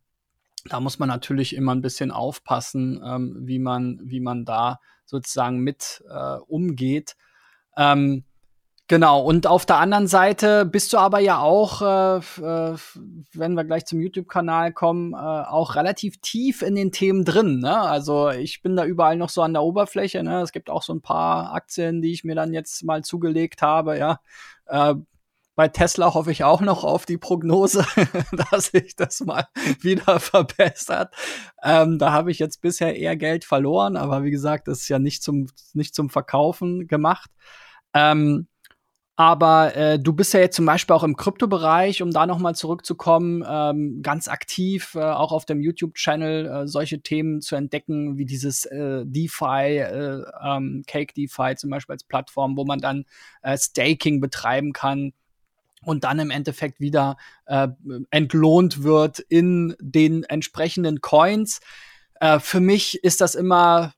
[0.67, 5.61] da muss man natürlich immer ein bisschen aufpassen, ähm, wie, man, wie man da sozusagen
[5.61, 7.17] mit äh, umgeht.
[7.77, 8.25] Ähm,
[8.87, 12.77] Genau, und auf der anderen Seite bist du aber ja auch, äh, äh,
[13.33, 17.61] wenn wir gleich zum YouTube-Kanal kommen, äh, auch relativ tief in den Themen drin.
[17.61, 17.81] Ne?
[17.81, 20.23] Also ich bin da überall noch so an der Oberfläche.
[20.23, 20.43] Ne?
[20.43, 23.99] Es gibt auch so ein paar Aktien, die ich mir dann jetzt mal zugelegt habe.
[23.99, 24.21] Ja,
[24.67, 24.95] äh,
[25.57, 27.87] bei Tesla hoffe ich auch noch auf die Prognose,
[28.51, 29.47] dass sich das mal
[29.81, 31.15] wieder verbessert.
[31.63, 34.99] Ähm, da habe ich jetzt bisher eher Geld verloren, aber wie gesagt, das ist ja
[34.99, 37.31] nicht zum nicht zum Verkaufen gemacht.
[37.95, 38.49] Ähm,
[39.17, 43.45] Aber äh, du bist ja jetzt zum Beispiel auch im Kryptobereich, um da nochmal zurückzukommen,
[43.49, 48.65] ähm, ganz aktiv, äh, auch auf dem YouTube-Channel äh, solche Themen zu entdecken, wie dieses
[48.65, 53.05] äh, DeFi, äh, ähm, Cake DeFi zum Beispiel als Plattform, wo man dann
[53.43, 55.13] äh, Staking betreiben kann
[55.85, 57.69] und dann im Endeffekt wieder äh,
[58.11, 61.61] entlohnt wird in den entsprechenden Coins.
[62.19, 63.95] Äh, für mich ist das immer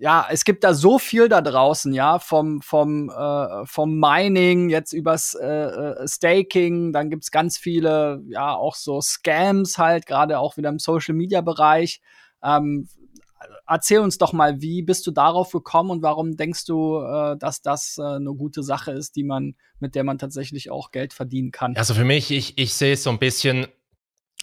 [0.00, 4.94] ja, es gibt da so viel da draußen, ja, vom, vom, äh, vom Mining jetzt
[4.94, 10.56] übers äh, äh, Staking, dann gibt's ganz viele, ja, auch so Scams halt, gerade auch
[10.56, 12.00] wieder im Social Media Bereich.
[12.42, 12.88] Ähm,
[13.66, 17.60] erzähl uns doch mal, wie bist du darauf gekommen und warum denkst du, äh, dass
[17.60, 21.50] das äh, eine gute Sache ist, die man, mit der man tatsächlich auch Geld verdienen
[21.50, 21.76] kann?
[21.76, 23.66] Also für mich, ich, ich sehe es so ein bisschen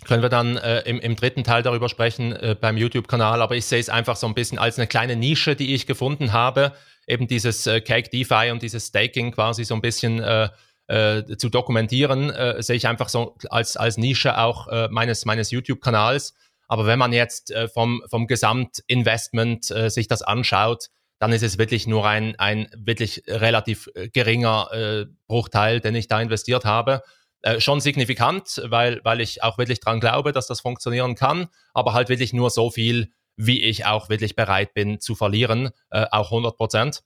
[0.06, 3.42] können wir dann äh, im, im, dritten Teil darüber sprechen äh, beim YouTube-Kanal.
[3.42, 6.34] Aber ich sehe es einfach so ein bisschen als eine kleine Nische, die ich gefunden
[6.34, 6.74] habe,
[7.08, 10.50] eben dieses äh, Cake DeFi und dieses Staking quasi so ein bisschen äh,
[10.88, 16.34] äh, zu dokumentieren, äh, sehe ich einfach so als, als Nische auch meines, meines YouTube-Kanals.
[16.70, 22.06] Aber wenn man jetzt vom, vom Gesamtinvestment sich das anschaut, dann ist es wirklich nur
[22.06, 27.04] ein, ein wirklich relativ geringer Bruchteil, den ich da investiert habe.
[27.43, 31.93] Äh, schon signifikant, weil, weil ich auch wirklich dran glaube, dass das funktionieren kann, aber
[31.93, 36.32] halt wirklich nur so viel, wie ich auch wirklich bereit bin zu verlieren, äh, auch
[36.32, 37.04] 100 Prozent.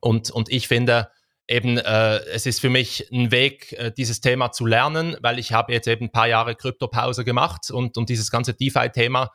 [0.00, 1.08] Und, und ich finde
[1.48, 5.52] eben, äh, es ist für mich ein Weg, äh, dieses Thema zu lernen, weil ich
[5.52, 9.30] habe jetzt eben ein paar Jahre Kryptopause gemacht und, und dieses ganze DeFi-Thema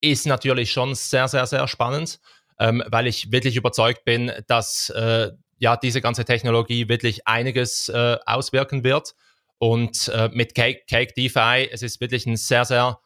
[0.00, 2.20] ist natürlich schon sehr, sehr, sehr spannend,
[2.60, 8.18] ähm, weil ich wirklich überzeugt bin, dass äh, ja diese ganze Technologie wirklich einiges äh,
[8.24, 9.14] auswirken wird
[9.60, 12.98] und äh, mit Cake, Cake DeFi, es ist wirklich ein sehr, sehr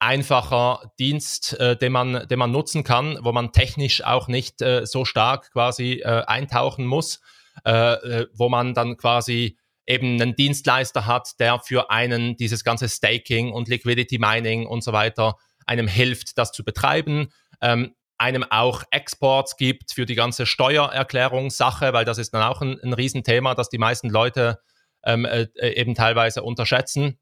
[0.00, 4.86] einfacher Dienst, äh, den, man, den man nutzen kann, wo man technisch auch nicht äh,
[4.86, 7.20] so stark quasi äh, eintauchen muss,
[7.64, 12.88] äh, äh, wo man dann quasi eben einen Dienstleister hat, der für einen dieses ganze
[12.88, 17.28] Staking und Liquidity Mining und so weiter einem hilft, das zu betreiben.
[17.60, 22.80] Ähm, einem auch Exports gibt für die ganze Steuererklärungssache, weil das ist dann auch ein,
[22.82, 24.58] ein Riesenthema, dass die meisten Leute
[25.04, 27.18] ähm, äh, eben teilweise unterschätzen.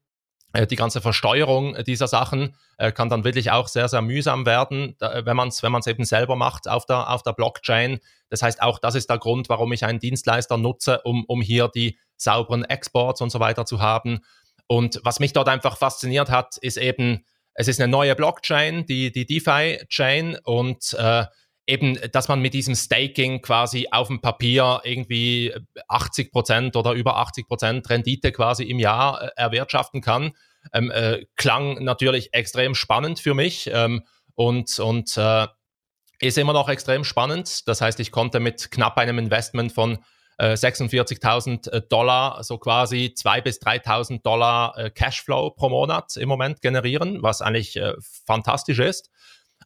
[0.53, 4.95] Äh, die ganze Versteuerung dieser Sachen äh, kann dann wirklich auch sehr, sehr mühsam werden,
[4.99, 7.99] da, wenn man es wenn eben selber macht auf der, auf der Blockchain.
[8.29, 11.67] Das heißt, auch das ist der Grund, warum ich einen Dienstleister nutze, um, um hier
[11.67, 14.21] die sauberen Exports und so weiter zu haben.
[14.67, 19.11] Und was mich dort einfach fasziniert hat, ist eben, es ist eine neue Blockchain, die,
[19.11, 21.25] die DeFi-Chain und äh,
[21.69, 25.53] eben, dass man mit diesem Staking quasi auf dem Papier irgendwie
[25.87, 30.31] 80 Prozent oder über 80 Prozent Rendite quasi im Jahr äh, erwirtschaften kann,
[30.73, 34.03] ähm, äh, klang natürlich extrem spannend für mich ähm,
[34.35, 35.47] und, und äh,
[36.19, 37.67] ist immer noch extrem spannend.
[37.67, 39.99] Das heißt, ich konnte mit knapp einem Investment von
[40.39, 46.61] 46.000 äh, Dollar, so quasi 2.000 bis 3.000 Dollar äh, Cashflow pro Monat im Moment
[46.61, 47.93] generieren, was eigentlich äh,
[48.25, 49.09] fantastisch ist.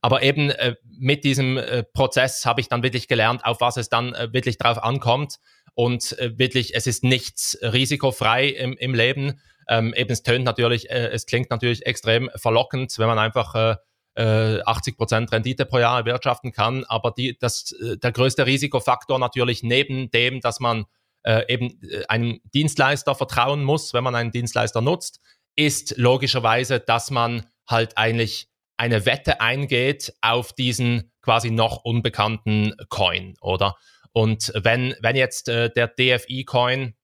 [0.03, 3.87] Aber eben äh, mit diesem äh, Prozess habe ich dann wirklich gelernt, auf was es
[3.87, 5.39] dann äh, wirklich drauf ankommt.
[5.75, 9.39] Und äh, wirklich, es ist nichts risikofrei im, im Leben.
[9.69, 13.77] Ähm, eben es tönt natürlich, äh, es klingt natürlich extrem verlockend, wenn man einfach
[14.15, 16.83] äh, 80 Prozent Rendite pro Jahr erwirtschaften kann.
[16.83, 20.85] Aber die, das, der größte Risikofaktor natürlich neben dem, dass man
[21.47, 25.21] eben einem Dienstleister vertrauen muss, wenn man einen Dienstleister nutzt,
[25.55, 33.35] ist logischerweise, dass man halt eigentlich eine Wette eingeht auf diesen quasi noch unbekannten Coin,
[33.41, 33.75] oder?
[34.11, 36.95] Und wenn, wenn jetzt äh, der DFI-Coin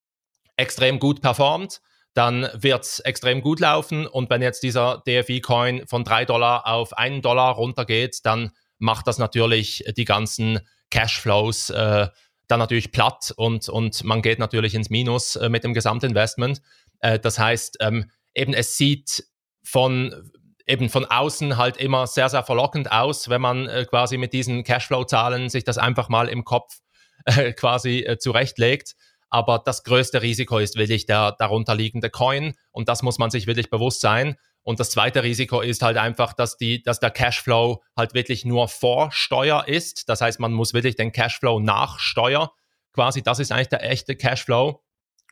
[0.57, 1.81] extrem gut performt,
[2.13, 4.05] dann wird es extrem gut laufen.
[4.05, 9.17] Und wenn jetzt dieser DFI-Coin von 3 Dollar auf 1 Dollar runtergeht, dann macht das
[9.17, 12.07] natürlich die ganzen Cashflows äh,
[12.47, 16.61] dann natürlich platt und, und man geht natürlich ins Minus äh, mit dem Gesamtinvestment.
[16.99, 19.23] Äh, das heißt, ähm, eben es sieht
[19.63, 20.31] von
[20.69, 24.63] eben von außen halt immer sehr, sehr verlockend aus, wenn man äh, quasi mit diesen
[24.63, 26.77] Cashflow-Zahlen sich das einfach mal im Kopf
[27.25, 28.95] äh, quasi äh, zurechtlegt.
[29.29, 33.47] Aber das größte Risiko ist wirklich der darunter liegende Coin und das muss man sich
[33.47, 34.37] wirklich bewusst sein.
[34.61, 38.67] Und das zweite Risiko ist halt einfach, dass, die, dass der Cashflow halt wirklich nur
[38.67, 40.09] vor Steuer ist.
[40.09, 42.51] Das heißt, man muss wirklich den Cashflow nach Steuer
[42.93, 44.83] quasi, das ist eigentlich der echte Cashflow.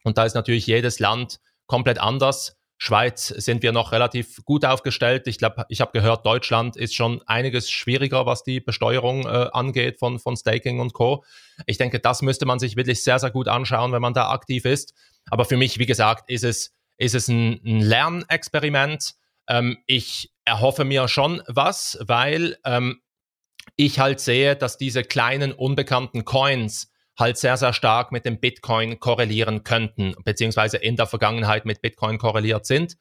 [0.03, 2.56] Und da ist natürlich jedes Land komplett anders.
[2.79, 5.27] Schweiz sind wir noch relativ gut aufgestellt.
[5.27, 9.97] Ich glaube, ich habe gehört, Deutschland ist schon einiges schwieriger, was die Besteuerung äh, angeht
[9.97, 11.23] von, von Staking und Co.
[11.65, 14.65] Ich denke, das müsste man sich wirklich sehr, sehr gut anschauen, wenn man da aktiv
[14.65, 14.93] ist.
[15.29, 19.15] Aber für mich, wie gesagt, ist es, ist es ein, ein Lernexperiment.
[19.47, 23.01] Ähm, ich erhoffe mir schon was, weil ähm,
[23.75, 28.99] ich halt sehe, dass diese kleinen unbekannten Coins halt sehr, sehr stark mit dem Bitcoin
[28.99, 32.97] korrelieren könnten, beziehungsweise in der Vergangenheit mit Bitcoin korreliert sind.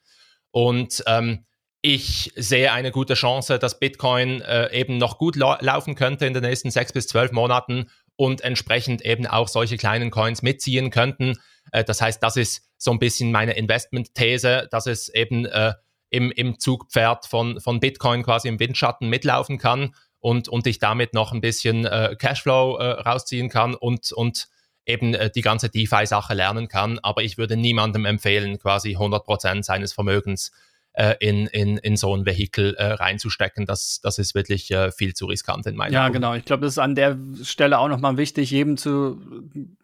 [0.51, 1.45] Und ähm,
[1.81, 6.33] ich sehe eine gute Chance, dass Bitcoin äh, eben noch gut lau laufen könnte in
[6.33, 11.35] den nächsten sechs bis zwölf Monaten und entsprechend eben auch solche kleinen Coins mitziehen könnten.
[11.71, 15.73] Äh, das heißt, das ist so ein bisschen meine Investment-These, dass es eben äh,
[16.09, 21.13] im, im Zugpferd von, von Bitcoin quasi im Windschatten mitlaufen kann und, und ich damit
[21.13, 24.47] noch ein bisschen äh, Cashflow äh, rausziehen kann und, und
[24.85, 26.99] eben äh, die ganze DeFi-Sache lernen kann.
[26.99, 30.51] Aber ich würde niemandem empfehlen, quasi 100% seines Vermögens
[30.97, 33.67] äh, in, in, in so ein Vehikel äh, reinzustecken.
[33.67, 36.13] Das, das ist wirklich äh, viel zu riskant in meinen Ja, Augen.
[36.13, 36.33] genau.
[36.33, 39.21] Ich glaube, das ist an der Stelle auch nochmal wichtig, jedem zu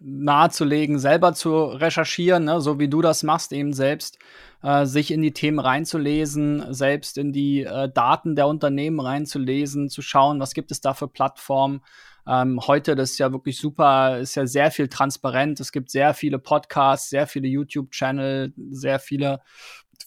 [0.01, 2.61] nahezulegen, selber zu recherchieren, ne?
[2.61, 4.17] so wie du das machst, eben selbst
[4.63, 10.01] äh, sich in die Themen reinzulesen, selbst in die äh, Daten der Unternehmen reinzulesen, zu
[10.01, 11.81] schauen, was gibt es da für Plattformen.
[12.25, 15.59] Ähm, heute, das ist ja wirklich super, ist ja sehr viel transparent.
[15.59, 19.41] Es gibt sehr viele Podcasts, sehr viele YouTube-Channel, sehr viele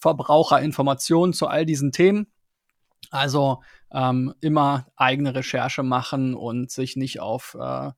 [0.00, 2.26] Verbraucherinformationen zu all diesen Themen.
[3.10, 3.62] Also
[3.92, 7.90] ähm, immer eigene Recherche machen und sich nicht auf äh,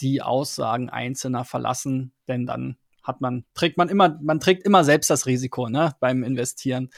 [0.00, 5.10] die Aussagen Einzelner verlassen, denn dann hat man, trägt man immer, man trägt immer selbst
[5.10, 6.90] das Risiko, ne, beim Investieren.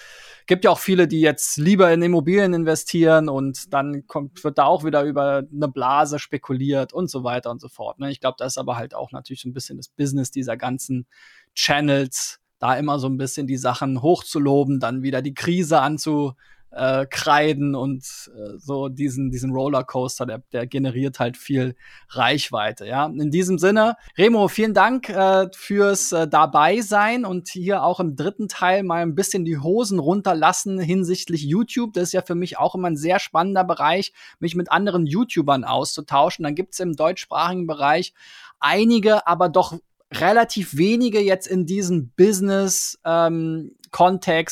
[0.47, 4.65] Gibt ja auch viele, die jetzt lieber in Immobilien investieren und dann kommt, wird da
[4.65, 7.99] auch wieder über eine Blase spekuliert und so weiter und so fort.
[7.99, 8.11] Ne?
[8.11, 11.07] Ich glaube, das ist aber halt auch natürlich so ein bisschen das Business dieser ganzen
[11.55, 18.05] Channels, da immer so ein bisschen die Sachen hochzuloben, dann wieder die Krise anzukreiden und
[18.35, 21.75] äh, so diesen, diesen Rollercoaster, der, der generiert halt viel
[22.09, 22.87] Reichweite.
[22.87, 28.01] Ja, in diesem Sinne, Remo, vielen Dank äh, fürs äh, dabei sein und hier auch
[28.01, 31.93] im dritten Teil mal ein bisschen die Hosen runterlassen hinsichtlich YouTube.
[31.93, 35.65] Das ist ja für mich auch immer ein sehr spannender Bereich, mich mit anderen YouTubern
[35.65, 36.45] auszutauschen.
[36.45, 38.15] Dann gibt's im deutschsprachigen Bereich
[38.61, 39.75] einige, aber doch
[40.21, 43.73] relativ wenige jetzt in diesem Business ähm,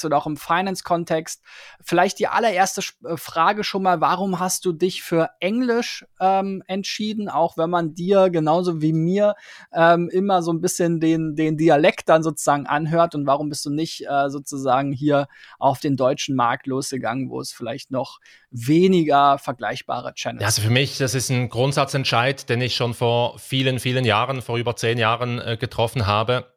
[0.04, 1.42] oder auch im Finance-Kontext.
[1.82, 7.28] Vielleicht die allererste äh, Frage schon mal, warum hast du dich für Englisch ähm, entschieden,
[7.28, 9.34] auch wenn man dir genauso wie mir
[9.72, 13.70] ähm, immer so ein bisschen den, den Dialekt dann sozusagen anhört und warum bist du
[13.70, 15.26] nicht äh, sozusagen hier
[15.58, 18.20] auf den deutschen Markt losgegangen, wo es vielleicht noch
[18.52, 23.38] weniger vergleichbare Channels ja, Also für mich, das ist ein Grundsatzentscheid, den ich schon vor
[23.38, 26.52] vielen, vielen Jahren, vor über zehn Jahren äh, getroffen habe.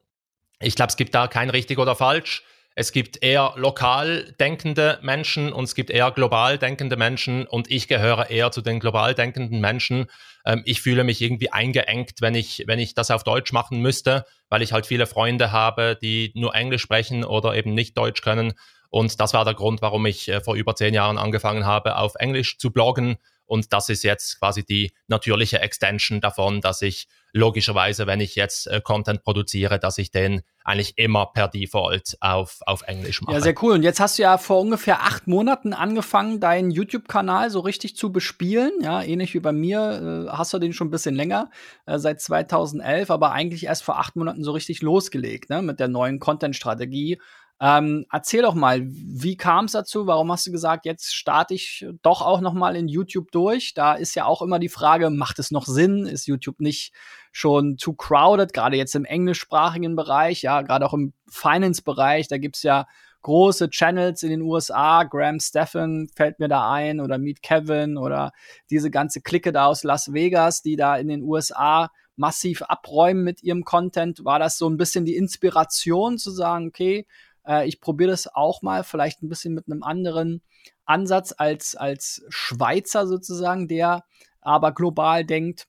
[0.60, 2.44] Ich glaube, es gibt da kein richtig oder falsch.
[2.78, 7.88] Es gibt eher lokal denkende Menschen und es gibt eher global denkende Menschen und ich
[7.88, 10.08] gehöre eher zu den global denkenden Menschen.
[10.46, 14.26] Ähm, ich fühle mich irgendwie eingeengt, wenn ich, wenn ich das auf Deutsch machen müsste,
[14.50, 18.54] weil ich halt viele Freunde habe, die nur Englisch sprechen oder eben nicht Deutsch können.
[18.90, 22.16] Und das war der Grund, warum ich äh, vor über zehn Jahren angefangen habe, auf
[22.16, 23.18] Englisch zu bloggen.
[23.46, 28.68] Und das ist jetzt quasi die natürliche Extension davon, dass ich logischerweise, wenn ich jetzt
[28.68, 33.34] äh, Content produziere, dass ich den eigentlich immer per Default auf, auf Englisch mache.
[33.34, 33.74] Ja, sehr cool.
[33.74, 38.14] Und jetzt hast du ja vor ungefähr acht Monaten angefangen, deinen YouTube-Kanal so richtig zu
[38.14, 38.72] bespielen.
[38.82, 41.52] Ja, ähnlich wie bei mir äh, hast du den schon ein bisschen länger,
[41.86, 45.90] äh, seit 2011, aber eigentlich erst vor acht Monaten so richtig losgelegt, ne, mit der
[45.90, 47.20] neuen Content-Strategie.
[47.62, 50.08] Ähm, erzähl doch mal, wie kam es dazu?
[50.08, 53.74] Warum hast du gesagt, jetzt starte ich doch auch noch mal in YouTube durch?
[53.74, 56.06] Da ist ja auch immer die Frage, macht es noch Sinn?
[56.06, 56.94] Ist YouTube nicht
[57.32, 58.52] schon too crowded?
[58.52, 62.88] Gerade jetzt im englischsprachigen Bereich, ja, gerade auch im Finance-Bereich, da gibt's ja
[63.26, 68.32] große Channels in den USA, Graham Stephan fällt mir da ein oder Meet Kevin oder
[68.70, 73.42] diese ganze Clique da aus Las Vegas, die da in den USA massiv abräumen mit
[73.42, 74.24] ihrem Content.
[74.24, 77.08] War das so ein bisschen die Inspiration zu sagen, okay,
[77.48, 80.42] äh, ich probiere das auch mal, vielleicht ein bisschen mit einem anderen
[80.86, 84.04] Ansatz als, als Schweizer sozusagen, der
[84.42, 85.68] aber global denkt.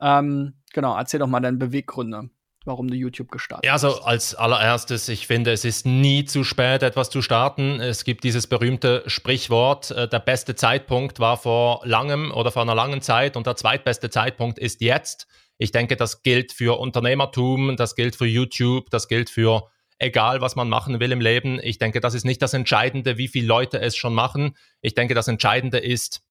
[0.00, 2.30] Ähm, genau, erzähl doch mal deine Beweggründe
[2.64, 3.82] warum du YouTube gestartet hast.
[3.82, 7.80] Ja, also als allererstes, ich finde, es ist nie zu spät, etwas zu starten.
[7.80, 12.74] Es gibt dieses berühmte Sprichwort, äh, der beste Zeitpunkt war vor langem oder vor einer
[12.74, 15.26] langen Zeit und der zweitbeste Zeitpunkt ist jetzt.
[15.58, 19.68] Ich denke, das gilt für Unternehmertum, das gilt für YouTube, das gilt für
[19.98, 21.58] egal was man machen will im Leben.
[21.62, 24.56] Ich denke, das ist nicht das Entscheidende, wie viele Leute es schon machen.
[24.80, 26.22] Ich denke, das Entscheidende ist,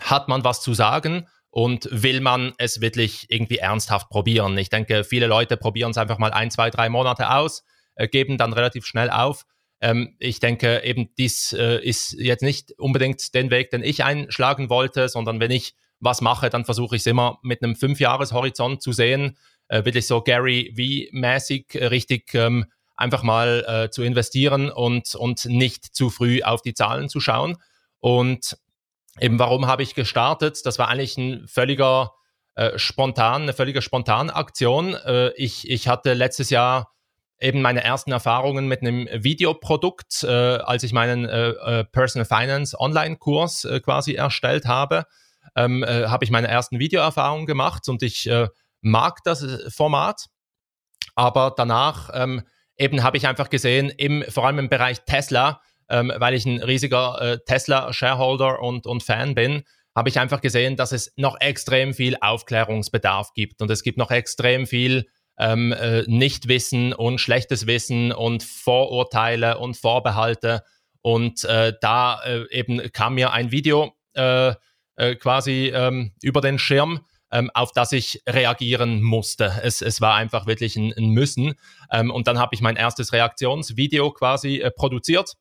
[0.00, 4.58] hat man was zu sagen und will man es wirklich irgendwie ernsthaft probieren.
[4.58, 7.64] Ich denke, viele Leute probieren es einfach mal ein, zwei, drei Monate aus,
[7.94, 9.44] äh, geben dann relativ schnell auf.
[9.80, 14.68] Ähm, ich denke, eben dies äh, ist jetzt nicht unbedingt den Weg, den ich einschlagen
[14.68, 18.92] wollte, sondern wenn ich was mache, dann versuche ich es immer mit einem Fünfjahreshorizont zu
[18.92, 19.38] sehen,
[19.68, 22.66] äh, wirklich so Gary V-mäßig richtig ähm,
[22.96, 27.56] einfach mal äh, zu investieren und, und nicht zu früh auf die Zahlen zu schauen.
[28.00, 28.56] Und
[29.20, 30.64] eben warum habe ich gestartet?
[30.64, 32.12] Das war eigentlich ein völliger
[32.54, 34.94] äh, spontan, eine völlige Spontanaktion.
[34.94, 36.92] Äh, ich, ich hatte letztes Jahr
[37.38, 42.78] eben meine ersten Erfahrungen mit einem Videoprodukt, äh, als ich meinen äh, äh, Personal Finance
[42.80, 45.04] Online-Kurs äh, quasi erstellt habe,
[45.54, 48.28] ähm, äh, habe ich meine ersten Videoerfahrungen gemacht und ich
[48.80, 50.26] mag das Format.
[51.14, 52.42] Aber danach ähm,
[52.78, 56.62] eben habe ich einfach gesehen, im, vor allem im Bereich Tesla, ähm, weil ich ein
[56.62, 59.62] riesiger äh, Tesla-Shareholder und, und Fan bin,
[59.94, 64.10] habe ich einfach gesehen, dass es noch extrem viel Aufklärungsbedarf gibt und es gibt noch
[64.10, 65.06] extrem viel
[65.38, 70.62] ähm, äh, Nichtwissen und schlechtes Wissen und Vorurteile und Vorbehalte.
[71.02, 74.54] Und äh, da äh, eben kam mir ein Video äh,
[74.96, 77.00] äh, quasi ähm, über den Schirm,
[77.30, 79.60] ähm, auf das ich reagieren musste.
[79.62, 81.54] Es, es war einfach wirklich ein, ein Müssen.
[81.90, 85.34] Ähm, und dann habe ich mein erstes Reaktionsvideo quasi äh, produziert.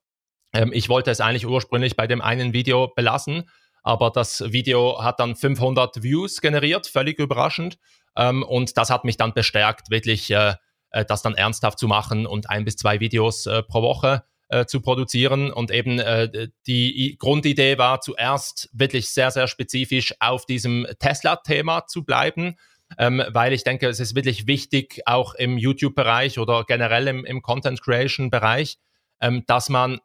[0.53, 3.49] Ähm, ich wollte es eigentlich ursprünglich bei dem einen Video belassen,
[3.83, 7.77] aber das Video hat dann 500 Views generiert, völlig überraschend.
[8.17, 10.55] Ähm, und das hat mich dann bestärkt, wirklich äh,
[10.95, 14.65] äh, das dann ernsthaft zu machen und ein bis zwei Videos äh, pro Woche äh,
[14.65, 15.51] zu produzieren.
[15.51, 22.03] Und eben äh, die Grundidee war zuerst wirklich sehr, sehr spezifisch auf diesem Tesla-Thema zu
[22.03, 22.55] bleiben.
[22.99, 27.41] Ähm, weil ich denke, es ist wirklich wichtig, auch im YouTube-Bereich oder generell im, im
[27.41, 28.77] Content-Creation-Bereich,
[29.21, 29.99] ähm, dass man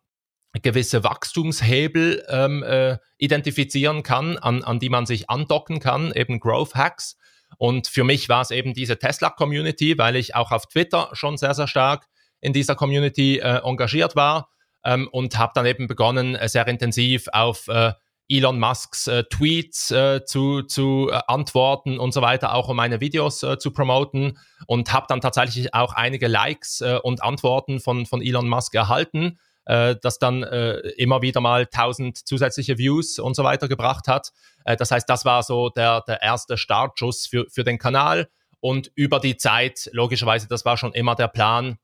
[0.62, 6.74] gewisse Wachstumshebel ähm, äh, identifizieren kann, an, an die man sich andocken kann, eben Growth
[6.74, 7.16] Hacks.
[7.58, 11.54] Und für mich war es eben diese Tesla-Community, weil ich auch auf Twitter schon sehr,
[11.54, 12.06] sehr stark
[12.40, 14.50] in dieser Community äh, engagiert war
[14.84, 17.92] ähm, und habe dann eben begonnen, äh, sehr intensiv auf äh,
[18.28, 23.00] Elon Musks äh, Tweets äh, zu, zu äh, antworten und so weiter, auch um meine
[23.00, 28.48] Videos zu promoten und habe dann tatsächlich auch einige Likes und Antworten von, von Elon
[28.48, 29.38] Musk erhalten
[29.70, 34.32] äh, das dann äh, immer wieder mal 1000 zusätzliche Views und so weiter gebracht hat.
[34.64, 38.28] Äh, das heißt, das war so der, der erste Startschuss für, für den Kanal.
[38.60, 41.76] Und über die Zeit, logischerweise, das war schon immer der Plan, äh,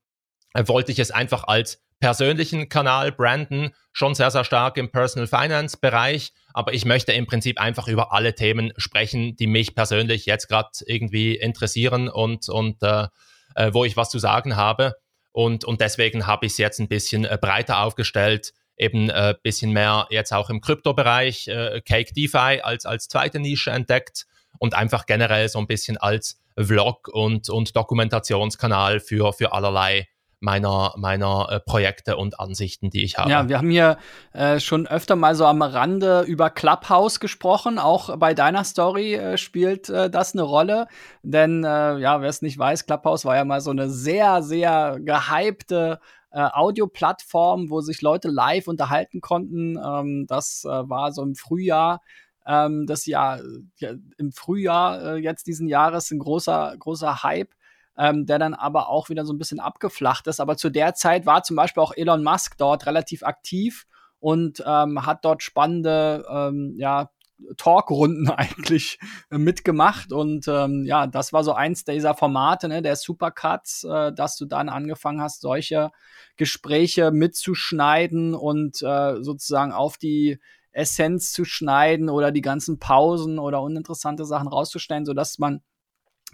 [0.64, 5.78] wollte ich es einfach als persönlichen Kanal branden, schon sehr, sehr stark im Personal Finance
[5.80, 10.48] Bereich, aber ich möchte im Prinzip einfach über alle Themen sprechen, die mich persönlich jetzt
[10.48, 13.08] gerade irgendwie interessieren und, und äh,
[13.54, 14.94] äh, wo ich was zu sagen habe.
[15.32, 19.34] Und, und deswegen habe ich es jetzt ein bisschen äh, breiter aufgestellt, eben ein äh,
[19.42, 24.26] bisschen mehr jetzt auch im Kryptobereich, äh, Cake DeFi als, als zweite Nische entdeckt
[24.58, 30.08] und einfach generell so ein bisschen als Vlog und, und Dokumentationskanal für, für allerlei
[30.40, 33.30] meiner, meiner äh, Projekte und Ansichten, die ich habe.
[33.30, 33.98] Ja, wir haben hier
[34.32, 37.78] äh, schon öfter mal so am Rande über Clubhouse gesprochen.
[37.78, 40.88] Auch bei deiner Story äh, spielt äh, das eine Rolle.
[41.22, 44.98] Denn, äh, ja, wer es nicht weiß, Clubhouse war ja mal so eine sehr, sehr
[45.00, 49.78] gehypte äh, Audioplattform, wo sich Leute live unterhalten konnten.
[49.82, 52.02] Ähm, das war so im Frühjahr
[52.46, 53.40] ähm, das Jahr,
[53.78, 57.50] ja, im Frühjahr jetzt diesen Jahres ein großer, großer Hype
[57.98, 60.40] ähm, der dann aber auch wieder so ein bisschen abgeflacht ist.
[60.40, 63.86] Aber zu der Zeit war zum Beispiel auch Elon Musk dort relativ aktiv
[64.18, 67.10] und ähm, hat dort spannende, ähm, ja,
[67.56, 68.98] Talkrunden eigentlich
[69.30, 74.36] mitgemacht und ähm, ja, das war so eins dieser Formate, ne, der Supercuts, äh, dass
[74.36, 75.90] du dann angefangen hast, solche
[76.36, 80.38] Gespräche mitzuschneiden und äh, sozusagen auf die
[80.72, 85.62] Essenz zu schneiden oder die ganzen Pausen oder uninteressante Sachen rauszustellen, so dass man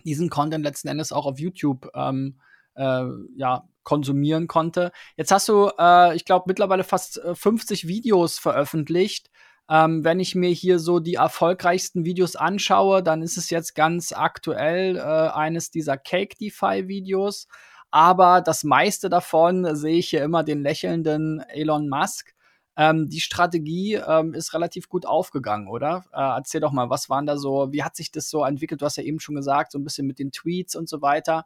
[0.03, 2.39] diesen Content letzten Endes auch auf YouTube ähm,
[2.75, 3.05] äh,
[3.37, 4.93] ja, konsumieren konnte.
[5.17, 9.31] Jetzt hast du, äh, ich glaube, mittlerweile fast 50 äh, Videos veröffentlicht.
[9.71, 14.13] Ähm, wenn ich mir hier so die erfolgreichsten Videos anschaue, dann ist es jetzt ganz
[14.13, 17.47] aktuell äh, eines dieser Cake DeFi Videos.
[17.91, 22.35] Aber das meiste davon sehe ich hier immer den lächelnden Elon Musk.
[22.77, 26.05] Ähm, die Strategie ähm, ist relativ gut aufgegangen, oder?
[26.13, 28.81] Äh, erzähl doch mal, was waren da so, wie hat sich das so entwickelt?
[28.81, 31.45] Du hast ja eben schon gesagt, so ein bisschen mit den Tweets und so weiter.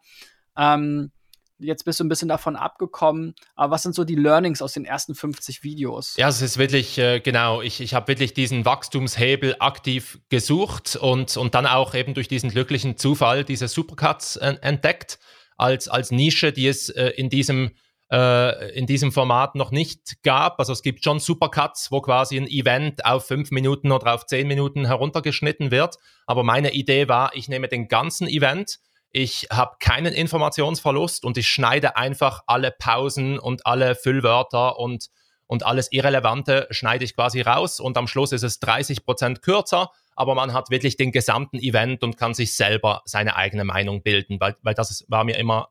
[0.57, 1.11] Ähm,
[1.59, 3.35] jetzt bist du ein bisschen davon abgekommen.
[3.55, 6.17] Aber was sind so die Learnings aus den ersten 50 Videos?
[6.17, 11.37] Ja, es ist wirklich, äh, genau, ich, ich habe wirklich diesen Wachstumshebel aktiv gesucht und,
[11.37, 15.19] und dann auch eben durch diesen glücklichen Zufall diese Supercuts äh, entdeckt
[15.57, 17.73] als, als Nische, die es äh, in diesem
[18.11, 20.59] äh, in diesem Format noch nicht gab.
[20.59, 24.47] Also es gibt schon Supercuts, wo quasi ein Event auf fünf Minuten oder auf zehn
[24.47, 25.97] Minuten heruntergeschnitten wird.
[26.27, 28.79] Aber meine Idee war, ich nehme den ganzen Event,
[29.11, 35.09] ich habe keinen Informationsverlust und ich schneide einfach alle Pausen und alle Füllwörter und,
[35.47, 39.91] und alles Irrelevante schneide ich quasi raus und am Schluss ist es 30 Prozent kürzer,
[40.17, 44.39] aber man hat wirklich den gesamten Event und kann sich selber seine eigene Meinung bilden,
[44.39, 45.71] weil, weil das war mir immer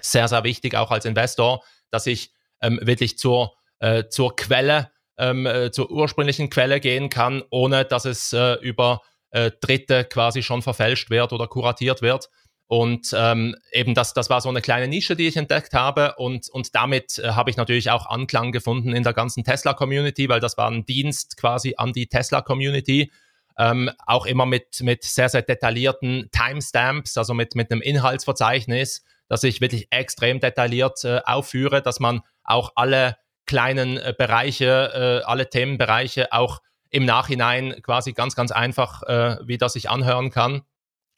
[0.00, 5.46] sehr, sehr wichtig, auch als Investor, dass ich ähm, wirklich zur, äh, zur Quelle, ähm,
[5.46, 10.62] äh, zur ursprünglichen Quelle gehen kann, ohne dass es äh, über äh, Dritte quasi schon
[10.62, 12.28] verfälscht wird oder kuratiert wird.
[12.68, 16.14] Und ähm, eben das, das war so eine kleine Nische, die ich entdeckt habe.
[16.16, 20.40] Und, und damit äh, habe ich natürlich auch Anklang gefunden in der ganzen Tesla-Community, weil
[20.40, 23.10] das war ein Dienst quasi an die Tesla-Community.
[23.58, 29.44] Ähm, auch immer mit, mit sehr, sehr detaillierten Timestamps, also mit, mit einem Inhaltsverzeichnis, das
[29.44, 33.16] ich wirklich extrem detailliert äh, aufführe, dass man auch alle
[33.46, 36.60] kleinen äh, Bereiche, äh, alle Themenbereiche auch
[36.90, 40.62] im Nachhinein quasi ganz, ganz einfach äh, wieder sich anhören kann.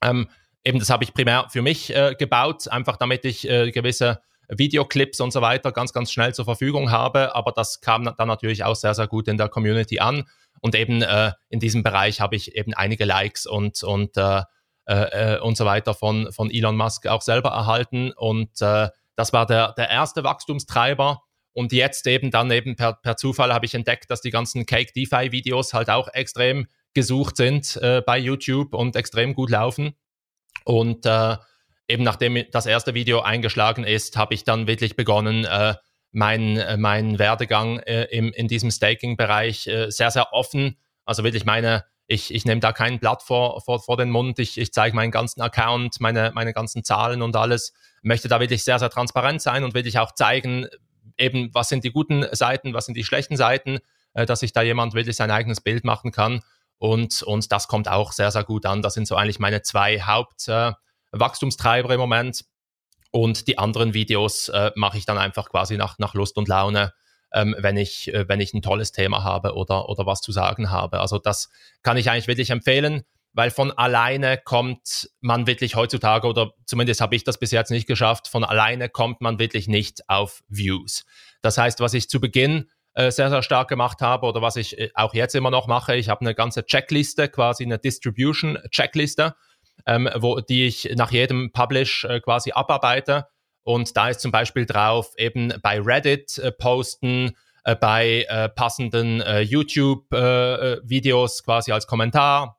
[0.02, 0.28] Ähm,
[0.64, 5.20] eben das habe ich primär für mich äh, gebaut, einfach damit ich äh, gewisse Videoclips
[5.20, 7.36] und so weiter ganz, ganz schnell zur Verfügung habe.
[7.36, 10.28] Aber das kam dann natürlich auch sehr, sehr gut in der Community an.
[10.60, 11.02] Und eben
[11.48, 14.18] in diesem Bereich habe ich eben einige Likes und, und,
[14.90, 18.10] äh, äh, und so weiter von, von Elon Musk auch selber erhalten.
[18.16, 21.22] Und äh, das war der, der erste Wachstumstreiber.
[21.52, 24.92] Und jetzt eben dann eben per, per Zufall habe ich entdeckt, dass die ganzen Cake
[24.92, 29.94] DeFi Videos halt auch extrem gesucht sind äh, bei YouTube und extrem gut laufen.
[30.64, 31.36] Und äh,
[31.86, 35.74] eben nachdem das erste Video eingeschlagen ist, habe ich dann wirklich begonnen, äh,
[36.10, 40.78] meinen äh, mein Werdegang äh, im, in diesem Staking-Bereich äh, sehr, sehr offen.
[41.04, 44.58] Also wirklich meine, ich, ich nehme da kein Blatt vor, vor, vor den Mund, ich,
[44.58, 48.80] ich zeige meinen ganzen Account, meine, meine ganzen Zahlen und alles, möchte da wirklich sehr,
[48.80, 50.66] sehr transparent sein und wirklich auch zeigen,
[51.16, 53.78] eben, was sind die guten Seiten, was sind die schlechten Seiten,
[54.14, 56.42] äh, dass sich da jemand wirklich sein eigenes Bild machen kann.
[56.78, 58.82] Und, und das kommt auch sehr, sehr gut an.
[58.82, 62.44] Das sind so eigentlich meine zwei Hauptwachstumstreiber äh, im Moment.
[63.12, 66.92] Und die anderen Videos äh, mache ich dann einfach quasi nach, nach Lust und Laune,
[67.32, 70.70] ähm, wenn, ich, äh, wenn ich ein tolles Thema habe oder, oder was zu sagen
[70.70, 71.00] habe.
[71.00, 71.50] Also das
[71.82, 73.02] kann ich eigentlich wirklich empfehlen,
[73.32, 77.86] weil von alleine kommt man wirklich heutzutage, oder zumindest habe ich das bis jetzt nicht
[77.86, 81.04] geschafft, von alleine kommt man wirklich nicht auf Views.
[81.42, 84.78] Das heißt, was ich zu Beginn äh, sehr, sehr stark gemacht habe oder was ich
[84.78, 85.94] äh, auch jetzt immer noch mache.
[85.94, 89.36] Ich habe eine ganze Checkliste, quasi eine Distribution-Checkliste,
[89.86, 93.26] ähm, wo, die ich nach jedem Publish äh, quasi abarbeite.
[93.70, 99.22] Und da ist zum Beispiel drauf, eben bei Reddit äh, posten, äh, bei äh, passenden
[99.42, 102.58] YouTube-Videos quasi als Kommentar,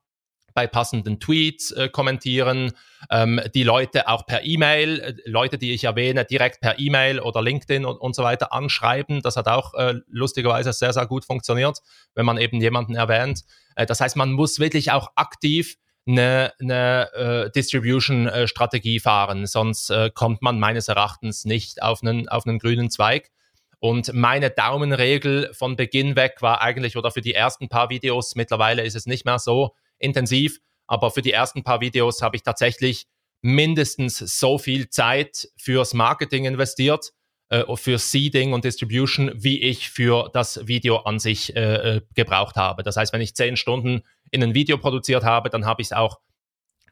[0.54, 2.72] bei passenden Tweets äh, kommentieren,
[3.10, 7.42] ähm, die Leute auch per E-Mail, äh, Leute, die ich erwähne, direkt per E-Mail oder
[7.42, 9.20] LinkedIn und, und so weiter anschreiben.
[9.20, 11.80] Das hat auch äh, lustigerweise sehr, sehr gut funktioniert,
[12.14, 13.42] wenn man eben jemanden erwähnt.
[13.76, 15.76] Äh, das heißt, man muss wirklich auch aktiv
[16.06, 22.46] eine, eine äh, Distribution-Strategie fahren, sonst äh, kommt man meines Erachtens nicht auf einen, auf
[22.46, 23.30] einen grünen Zweig.
[23.78, 28.82] Und meine Daumenregel von Beginn weg war eigentlich, oder für die ersten paar Videos, mittlerweile
[28.84, 33.06] ist es nicht mehr so, intensiv, aber für die ersten paar Videos habe ich tatsächlich
[33.40, 37.12] mindestens so viel Zeit fürs Marketing investiert,
[37.52, 42.56] äh, für Seeding und Distribution, wie ich für das Video an sich äh, äh, gebraucht
[42.56, 42.82] habe.
[42.82, 45.92] Das heißt, wenn ich zehn Stunden in ein Video produziert habe, dann habe ich es
[45.92, 46.18] auch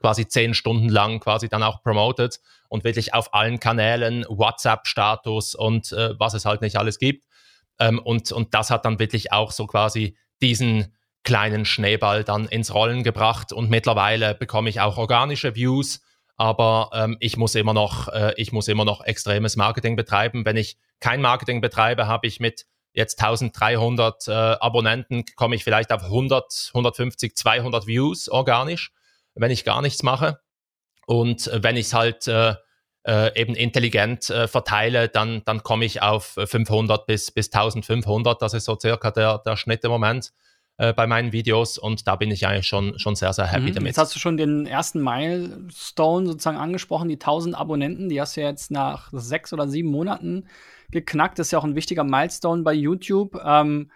[0.01, 5.93] quasi zehn Stunden lang quasi dann auch promoted und wirklich auf allen Kanälen, WhatsApp-Status und
[5.93, 7.27] äh, was es halt nicht alles gibt.
[7.79, 12.75] Ähm, und, und das hat dann wirklich auch so quasi diesen kleinen Schneeball dann ins
[12.75, 16.03] Rollen gebracht und mittlerweile bekomme ich auch organische Views,
[16.41, 20.47] aber ähm, ich muss immer noch, äh, ich muss immer noch extremes Marketing betreiben.
[20.47, 22.65] Wenn ich kein Marketing betreibe, habe ich mit
[22.95, 28.91] jetzt 1300 äh, Abonnenten, komme ich vielleicht auf 100, 150, 200 Views organisch,
[29.35, 30.41] wenn ich gar nichts mache.
[31.07, 32.55] Und äh, wenn ich es halt äh,
[33.07, 38.41] äh, eben intelligent äh, verteile, dann, dann komme ich auf 500 bis, bis 1500.
[38.41, 40.33] Das ist so circa der, der Schnitt im Moment
[40.81, 43.75] äh, bei meinen Videos und da bin ich eigentlich schon, schon sehr, sehr happy mhm.
[43.75, 43.89] damit.
[43.89, 48.41] Jetzt hast du schon den ersten Milestone sozusagen angesprochen, die 1000 Abonnenten, die hast du
[48.41, 50.47] jetzt nach sechs oder sieben Monaten
[50.91, 51.39] geknackt.
[51.39, 53.39] Das ist ja auch ein wichtiger Milestone bei YouTube.
[53.45, 53.91] Ähm,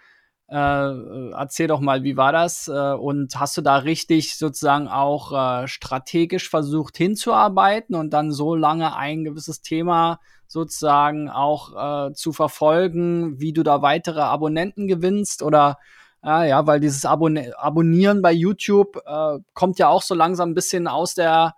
[0.47, 2.67] äh, erzähl doch mal, wie war das?
[2.67, 8.53] Äh, und hast du da richtig sozusagen auch äh, strategisch versucht hinzuarbeiten und dann so
[8.53, 15.41] lange ein gewisses Thema sozusagen auch äh, zu verfolgen, wie du da weitere Abonnenten gewinnst?
[15.41, 15.79] Oder
[16.25, 20.53] Ah, ja, weil dieses Abon Abonnieren bei YouTube äh, kommt ja auch so langsam ein
[20.55, 21.53] bisschen aus der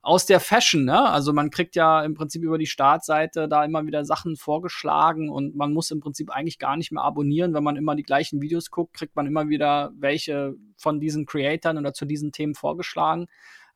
[0.00, 1.10] aus der Fashion, ne?
[1.10, 5.56] Also man kriegt ja im Prinzip über die Startseite da immer wieder Sachen vorgeschlagen und
[5.56, 8.70] man muss im Prinzip eigentlich gar nicht mehr abonnieren, wenn man immer die gleichen Videos
[8.70, 13.26] guckt, kriegt man immer wieder welche von diesen Creatoren oder zu diesen Themen vorgeschlagen.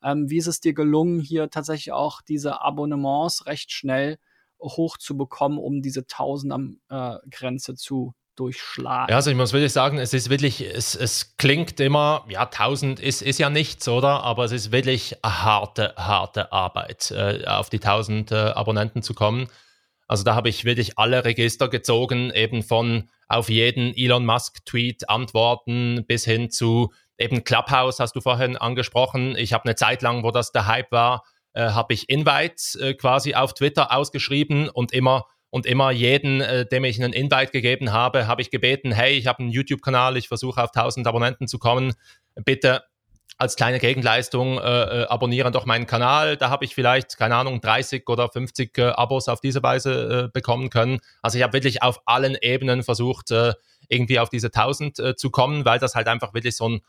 [0.00, 4.18] Ähm, wie ist es dir gelungen, hier tatsächlich auch diese Abonnements recht schnell
[4.62, 9.10] hochzubekommen, um diese Tausender-Grenze äh, zu durchschlagen.
[9.10, 12.98] Ja, also ich muss wirklich sagen, es ist wirklich, es, es klingt immer, ja, 1000
[13.00, 14.22] ist, ist ja nichts, oder?
[14.22, 19.48] Aber es ist wirklich harte, harte Arbeit, äh, auf die 1000 äh, Abonnenten zu kommen.
[20.08, 26.04] Also da habe ich wirklich alle Register gezogen, eben von auf jeden Elon Musk-Tweet antworten
[26.08, 29.36] bis hin zu eben Clubhouse hast du vorhin angesprochen.
[29.36, 31.22] Ich habe eine Zeit lang, wo das der Hype war,
[31.52, 36.66] äh, habe ich Invites äh, quasi auf Twitter ausgeschrieben und immer und immer jeden, äh,
[36.66, 40.28] dem ich einen Invite gegeben habe, habe ich gebeten, hey, ich habe einen YouTube-Kanal, ich
[40.28, 41.94] versuche auf 1000 Abonnenten zu kommen,
[42.44, 42.82] bitte
[43.40, 46.36] als kleine Gegenleistung äh, äh, abonnieren doch meinen Kanal.
[46.36, 50.28] Da habe ich vielleicht, keine Ahnung, 30 oder 50 äh, Abos auf diese Weise äh,
[50.30, 51.00] bekommen können.
[51.22, 53.54] Also ich habe wirklich auf allen Ebenen versucht, äh,
[53.88, 56.80] irgendwie auf diese 1000 äh, zu kommen, weil das halt einfach wirklich so ein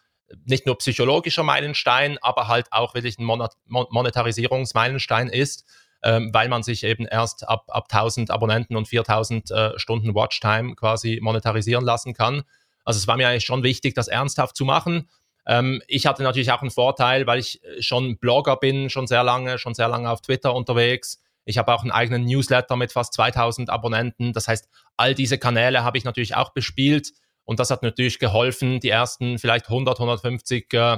[0.45, 5.65] nicht nur psychologischer Meilenstein, aber halt auch wirklich ein Monetarisierungsmeilenstein ist,
[6.03, 10.75] ähm, weil man sich eben erst ab, ab 1000 Abonnenten und 4000 äh, Stunden Watchtime
[10.75, 12.43] quasi monetarisieren lassen kann.
[12.83, 15.07] Also es war mir eigentlich schon wichtig, das ernsthaft zu machen.
[15.45, 19.23] Ähm, ich hatte natürlich auch einen Vorteil, weil ich äh, schon Blogger bin, schon sehr
[19.23, 21.21] lange, schon sehr lange auf Twitter unterwegs.
[21.45, 24.33] Ich habe auch einen eigenen Newsletter mit fast 2000 Abonnenten.
[24.33, 28.79] Das heißt, all diese Kanäle habe ich natürlich auch bespielt und das hat natürlich geholfen,
[28.79, 30.97] die ersten vielleicht 100, 150 äh,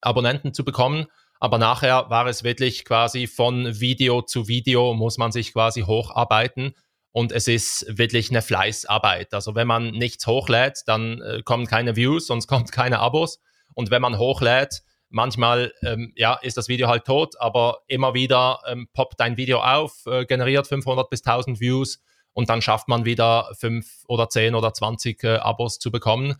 [0.00, 1.06] Abonnenten zu bekommen.
[1.40, 6.74] Aber nachher war es wirklich quasi von Video zu Video muss man sich quasi hocharbeiten.
[7.12, 9.32] Und es ist wirklich eine Fleißarbeit.
[9.34, 13.40] Also wenn man nichts hochlädt, dann äh, kommen keine Views, sonst kommt keine Abos.
[13.74, 18.60] Und wenn man hochlädt, manchmal ähm, ja, ist das Video halt tot, aber immer wieder
[18.66, 22.00] ähm, poppt ein Video auf, äh, generiert 500 bis 1000 Views
[22.32, 26.36] und dann schafft man wieder 5 oder 10 oder 20 äh, Abos zu bekommen.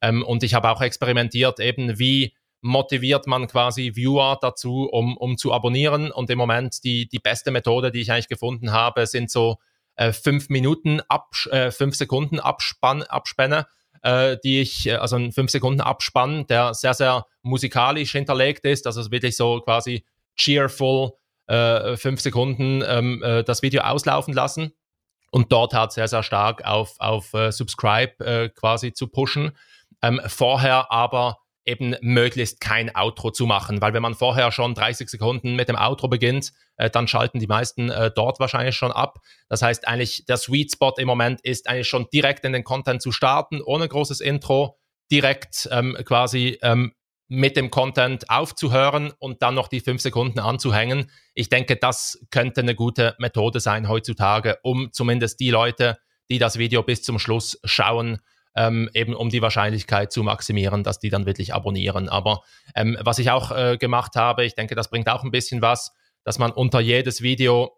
[0.00, 5.36] Ähm, und ich habe auch experimentiert, eben wie motiviert man quasi Viewer dazu, um, um
[5.36, 6.10] zu abonnieren.
[6.10, 9.58] Und im Moment die, die beste Methode, die ich eigentlich gefunden habe, sind so
[9.96, 13.66] äh, fünf Minuten, ab, äh, fünf Sekunden Abspann, Abspänne
[14.02, 18.86] äh, die ich, äh, also ein 5 Sekunden Abspann, der sehr, sehr musikalisch hinterlegt ist,
[18.86, 20.04] also wirklich so quasi
[20.36, 21.12] cheerful
[21.46, 24.72] äh, 5 Sekunden ähm, äh, das Video auslaufen lassen
[25.30, 29.52] und dort hat sehr, sehr stark auf, auf Subscribe quasi zu pushen.
[30.02, 35.08] Ähm, vorher aber eben möglichst kein Outro zu machen, weil wenn man vorher schon 30
[35.08, 39.20] Sekunden mit dem Outro beginnt, äh, dann schalten die meisten äh, dort wahrscheinlich schon ab.
[39.48, 43.00] Das heißt eigentlich, der Sweet Spot im Moment ist eigentlich schon direkt in den Content
[43.00, 44.78] zu starten, ohne großes Intro,
[45.10, 46.92] direkt ähm, quasi ähm,
[47.28, 51.10] mit dem Content aufzuhören und dann noch die fünf Sekunden anzuhängen.
[51.34, 55.98] Ich denke, das könnte eine gute Methode sein heutzutage, um zumindest die Leute,
[56.30, 58.18] die das Video bis zum Schluss schauen,
[58.54, 62.08] ähm, eben um die Wahrscheinlichkeit zu maximieren, dass die dann wirklich abonnieren.
[62.08, 62.42] Aber
[62.74, 65.92] ähm, was ich auch äh, gemacht habe, ich denke, das bringt auch ein bisschen was,
[66.24, 67.76] dass man unter jedes Video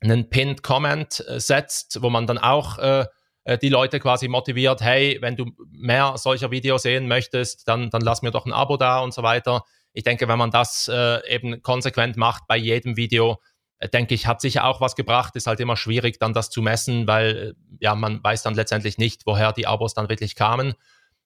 [0.00, 3.06] einen Pinned Comment äh, setzt, wo man dann auch äh,
[3.44, 8.02] äh, die Leute quasi motiviert, hey, wenn du mehr solcher Videos sehen möchtest, dann, dann
[8.02, 9.64] lass mir doch ein Abo da und so weiter.
[9.92, 13.38] Ich denke, wenn man das äh, eben konsequent macht bei jedem Video,
[13.86, 15.36] denke ich, hat sicher auch was gebracht.
[15.36, 18.98] Ist halt immer schwierig, dann das zu messen, weil äh, ja, man weiß dann letztendlich
[18.98, 20.74] nicht, woher die Abos dann wirklich kamen.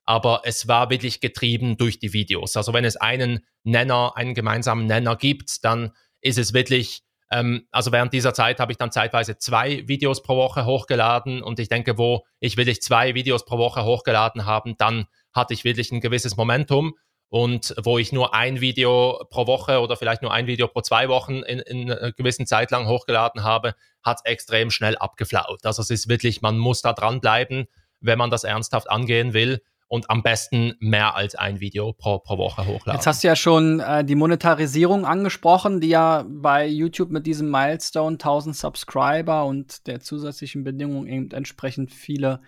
[0.04, 2.56] Aber es war wirklich getrieben durch die Videos.
[2.56, 7.92] Also wenn es einen Nenner, einen gemeinsamen Nenner gibt, dann ist es wirklich, ähm, also
[7.92, 11.96] während dieser Zeit habe ich dann zeitweise zwei Videos pro Woche hochgeladen und ich denke,
[11.98, 16.36] wo ich wirklich zwei Videos pro Woche hochgeladen habe, dann hatte ich wirklich ein gewisses
[16.36, 16.94] Momentum
[17.32, 21.08] und wo ich nur ein Video pro Woche oder vielleicht nur ein Video pro zwei
[21.08, 25.64] Wochen in, in einer gewissen Zeit lang hochgeladen habe, hat extrem schnell abgeflaut.
[25.64, 27.68] Also es ist wirklich, man muss da dranbleiben,
[28.02, 32.36] wenn man das ernsthaft angehen will und am besten mehr als ein Video pro, pro
[32.36, 32.98] Woche hochladen.
[32.98, 37.50] Jetzt hast du ja schon äh, die Monetarisierung angesprochen, die ja bei YouTube mit diesem
[37.50, 42.42] Milestone 1000 Subscriber und der zusätzlichen Bedingung eben entsprechend viele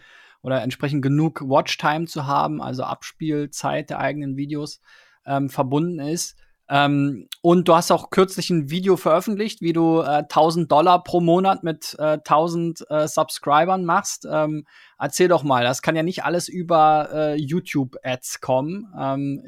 [0.45, 4.81] oder entsprechend genug Watchtime zu haben, also Abspielzeit der eigenen Videos
[5.27, 6.37] ähm, verbunden ist.
[6.69, 11.21] Ähm, und du hast auch kürzlich ein Video veröffentlicht, wie du äh, 1000 Dollar pro
[11.21, 14.27] Monat mit äh, 1000 äh, Subscribern machst.
[14.31, 14.67] Ähm,
[14.99, 18.93] erzähl doch mal, das kann ja nicht alles über äh, YouTube-Ads kommen.
[18.99, 19.43] Ähm,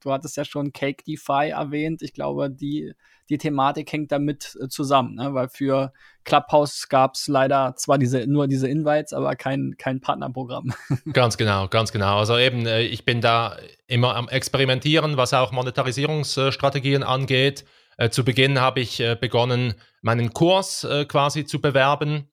[0.00, 2.02] du hattest ja schon Cake DeFi erwähnt.
[2.02, 2.94] Ich glaube, die
[3.32, 5.32] die Thematik hängt damit äh, zusammen, ne?
[5.34, 5.92] weil für
[6.24, 10.72] Clubhouse gab es leider zwar diese, nur diese Invites, aber kein, kein Partnerprogramm.
[11.12, 12.18] Ganz genau, ganz genau.
[12.18, 17.64] Also eben, äh, ich bin da immer am Experimentieren, was auch Monetarisierungsstrategien angeht.
[17.96, 22.28] Äh, zu Beginn habe ich begonnen, meinen Kurs quasi zu bewerben,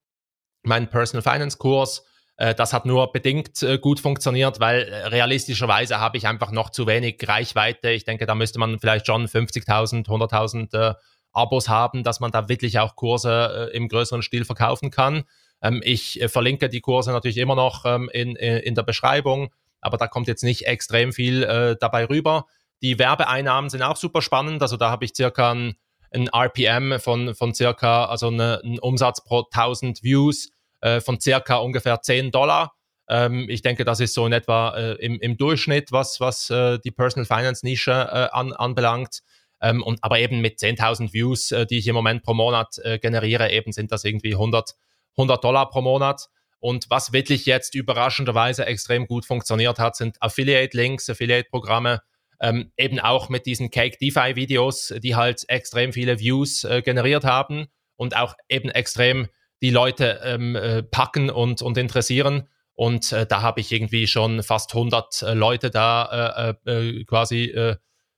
[0.63, 2.08] meinen Personal Finance Kurs äh,
[2.55, 6.87] das hat nur bedingt äh, gut funktioniert, weil äh, realistischerweise habe ich einfach noch zu
[6.87, 7.89] wenig Reichweite.
[7.89, 10.95] Ich denke, da müsste man vielleicht schon 50.000, 100.000
[11.33, 15.25] Abos haben, dass man da wirklich auch Kurse im größeren Stil verkaufen kann.
[15.61, 20.07] Ähm, ich verlinke die Kurse natürlich immer noch ähm, in, in der Beschreibung, aber da
[20.07, 22.45] kommt jetzt nicht extrem viel dabei rüber.
[22.81, 24.61] Die Werbeeinnahmen sind auch super spannend.
[24.61, 25.75] Also da habe ich circa ein,
[26.11, 30.49] ein RPM von, von circa, also eine, einen Umsatz pro 1000 Views
[30.81, 32.73] äh, von circa ungefähr 10 Dollar.
[33.07, 36.79] Ähm, ich denke, das ist so in etwa äh, im, im Durchschnitt, was, was äh,
[36.79, 39.21] die Personal Finance Nische äh, an, anbelangt.
[39.61, 43.51] Ähm, und, aber eben mit 10.000 Views, äh, die ich im Moment pro Monat generiere,
[43.51, 44.75] eben sind das irgendwie 100,
[45.17, 46.29] 100 Dollar pro Monat.
[46.59, 52.01] Und was wirklich jetzt überraschenderweise extrem gut funktioniert hat, sind Affiliate-Links, Affiliate-Programme,
[52.41, 57.67] ähm, eben auch mit diesen Cake DeFi-Videos, die halt extrem viele Views äh, generiert haben
[57.95, 59.27] und auch eben extrem
[59.61, 62.47] die Leute ähm, äh, packen und, und interessieren.
[62.73, 67.53] Und äh, da habe ich irgendwie schon fast 100 äh, Leute da äh, äh, quasi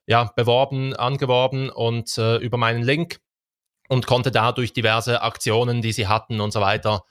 [0.06, 3.20] ja, beworben, angeworben und über meinen Link
[3.88, 7.04] und konnte da durch diverse Aktionen, die sie hatten und so weiter,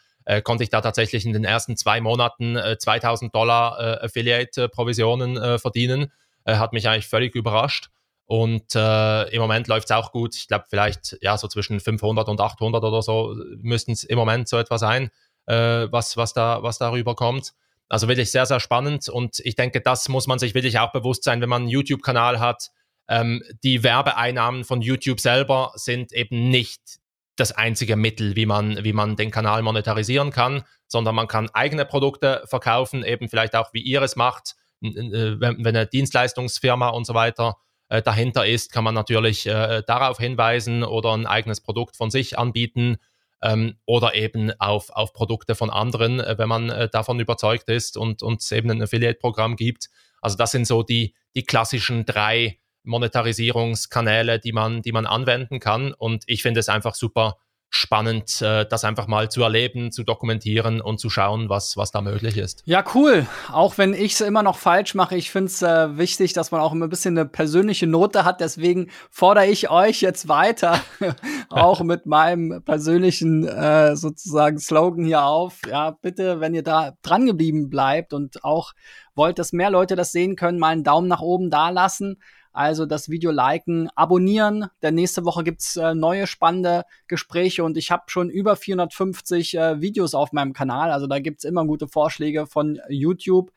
[0.43, 6.11] konnte ich da tatsächlich in den ersten zwei Monaten 2000 Dollar Affiliate-Provisionen verdienen.
[6.45, 7.89] hat mich eigentlich völlig überrascht.
[8.31, 10.37] Und äh, im Moment läuft es auch gut.
[10.37, 14.47] Ich glaube, vielleicht ja so zwischen 500 und 800 oder so müssten es im Moment
[14.47, 15.09] so etwa sein,
[15.47, 17.51] äh, was, was, da, was darüber kommt.
[17.89, 19.09] Also wirklich sehr, sehr spannend.
[19.09, 22.39] Und ich denke, das muss man sich wirklich auch bewusst sein, wenn man einen YouTube-Kanal
[22.39, 22.69] hat.
[23.09, 27.01] Ähm, die Werbeeinnahmen von YouTube selber sind eben nicht
[27.35, 31.83] das einzige Mittel, wie man, wie man den Kanal monetarisieren kann, sondern man kann eigene
[31.83, 37.13] Produkte verkaufen, eben vielleicht auch wie ihr es macht, wenn, wenn eine Dienstleistungsfirma und so
[37.13, 37.57] weiter
[37.91, 42.39] äh, dahinter ist, kann man natürlich äh, darauf hinweisen oder ein eigenes Produkt von sich
[42.39, 42.97] anbieten
[43.41, 47.97] ähm, oder eben auf, auf Produkte von anderen, äh, wenn man äh, davon überzeugt ist
[47.97, 49.89] und uns eben ein Affiliate-Programm gibt.
[50.21, 55.93] Also das sind so die, die klassischen drei Monetarisierungskanäle, die man, die man anwenden kann.
[55.93, 57.39] Und ich finde es einfach super
[57.73, 62.01] spannend, äh, das einfach mal zu erleben, zu dokumentieren und zu schauen, was, was da
[62.01, 62.63] möglich ist.
[62.65, 63.25] Ja, cool.
[63.49, 66.59] Auch wenn ich es immer noch falsch mache, ich finde es äh, wichtig, dass man
[66.59, 68.41] auch immer ein bisschen eine persönliche Note hat.
[68.41, 70.81] Deswegen fordere ich euch jetzt weiter,
[71.49, 75.61] auch mit meinem persönlichen äh, sozusagen Slogan hier auf.
[75.65, 78.73] Ja, bitte, wenn ihr da dran geblieben bleibt und auch
[79.15, 82.17] wollt, dass mehr Leute das sehen können, mal einen Daumen nach oben da lassen.
[82.53, 84.67] Also das Video liken, abonnieren.
[84.81, 89.81] Denn nächste Woche gibt's äh, neue spannende Gespräche und ich habe schon über 450 äh,
[89.81, 90.91] Videos auf meinem Kanal.
[90.91, 93.51] Also da gibt's immer gute Vorschläge von YouTube,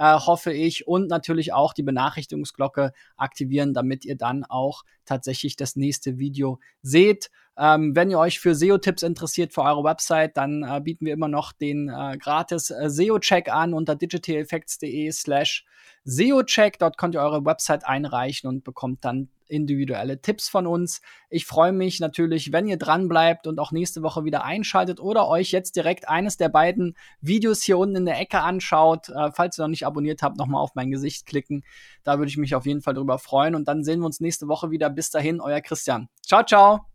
[0.00, 0.88] äh, hoffe ich.
[0.88, 7.30] Und natürlich auch die Benachrichtigungsglocke aktivieren, damit ihr dann auch tatsächlich das nächste Video seht.
[7.58, 11.28] Ähm, wenn ihr euch für SEO-Tipps interessiert für eure Website, dann äh, bieten wir immer
[11.28, 15.66] noch den äh, gratis äh, SEO-Check an unter digitaleffects.de slash
[16.04, 16.78] SEO-Check.
[16.78, 21.00] Dort könnt ihr eure Website einreichen und bekommt dann individuelle Tipps von uns.
[21.28, 25.28] Ich freue mich natürlich, wenn ihr dran bleibt und auch nächste Woche wieder einschaltet oder
[25.28, 29.08] euch jetzt direkt eines der beiden Videos hier unten in der Ecke anschaut.
[29.08, 31.64] Äh, falls ihr noch nicht abonniert habt, nochmal auf mein Gesicht klicken.
[32.04, 33.54] Da würde ich mich auf jeden Fall drüber freuen.
[33.54, 34.90] Und dann sehen wir uns nächste Woche wieder.
[34.90, 36.08] Bis dahin, euer Christian.
[36.24, 36.89] Ciao, ciao.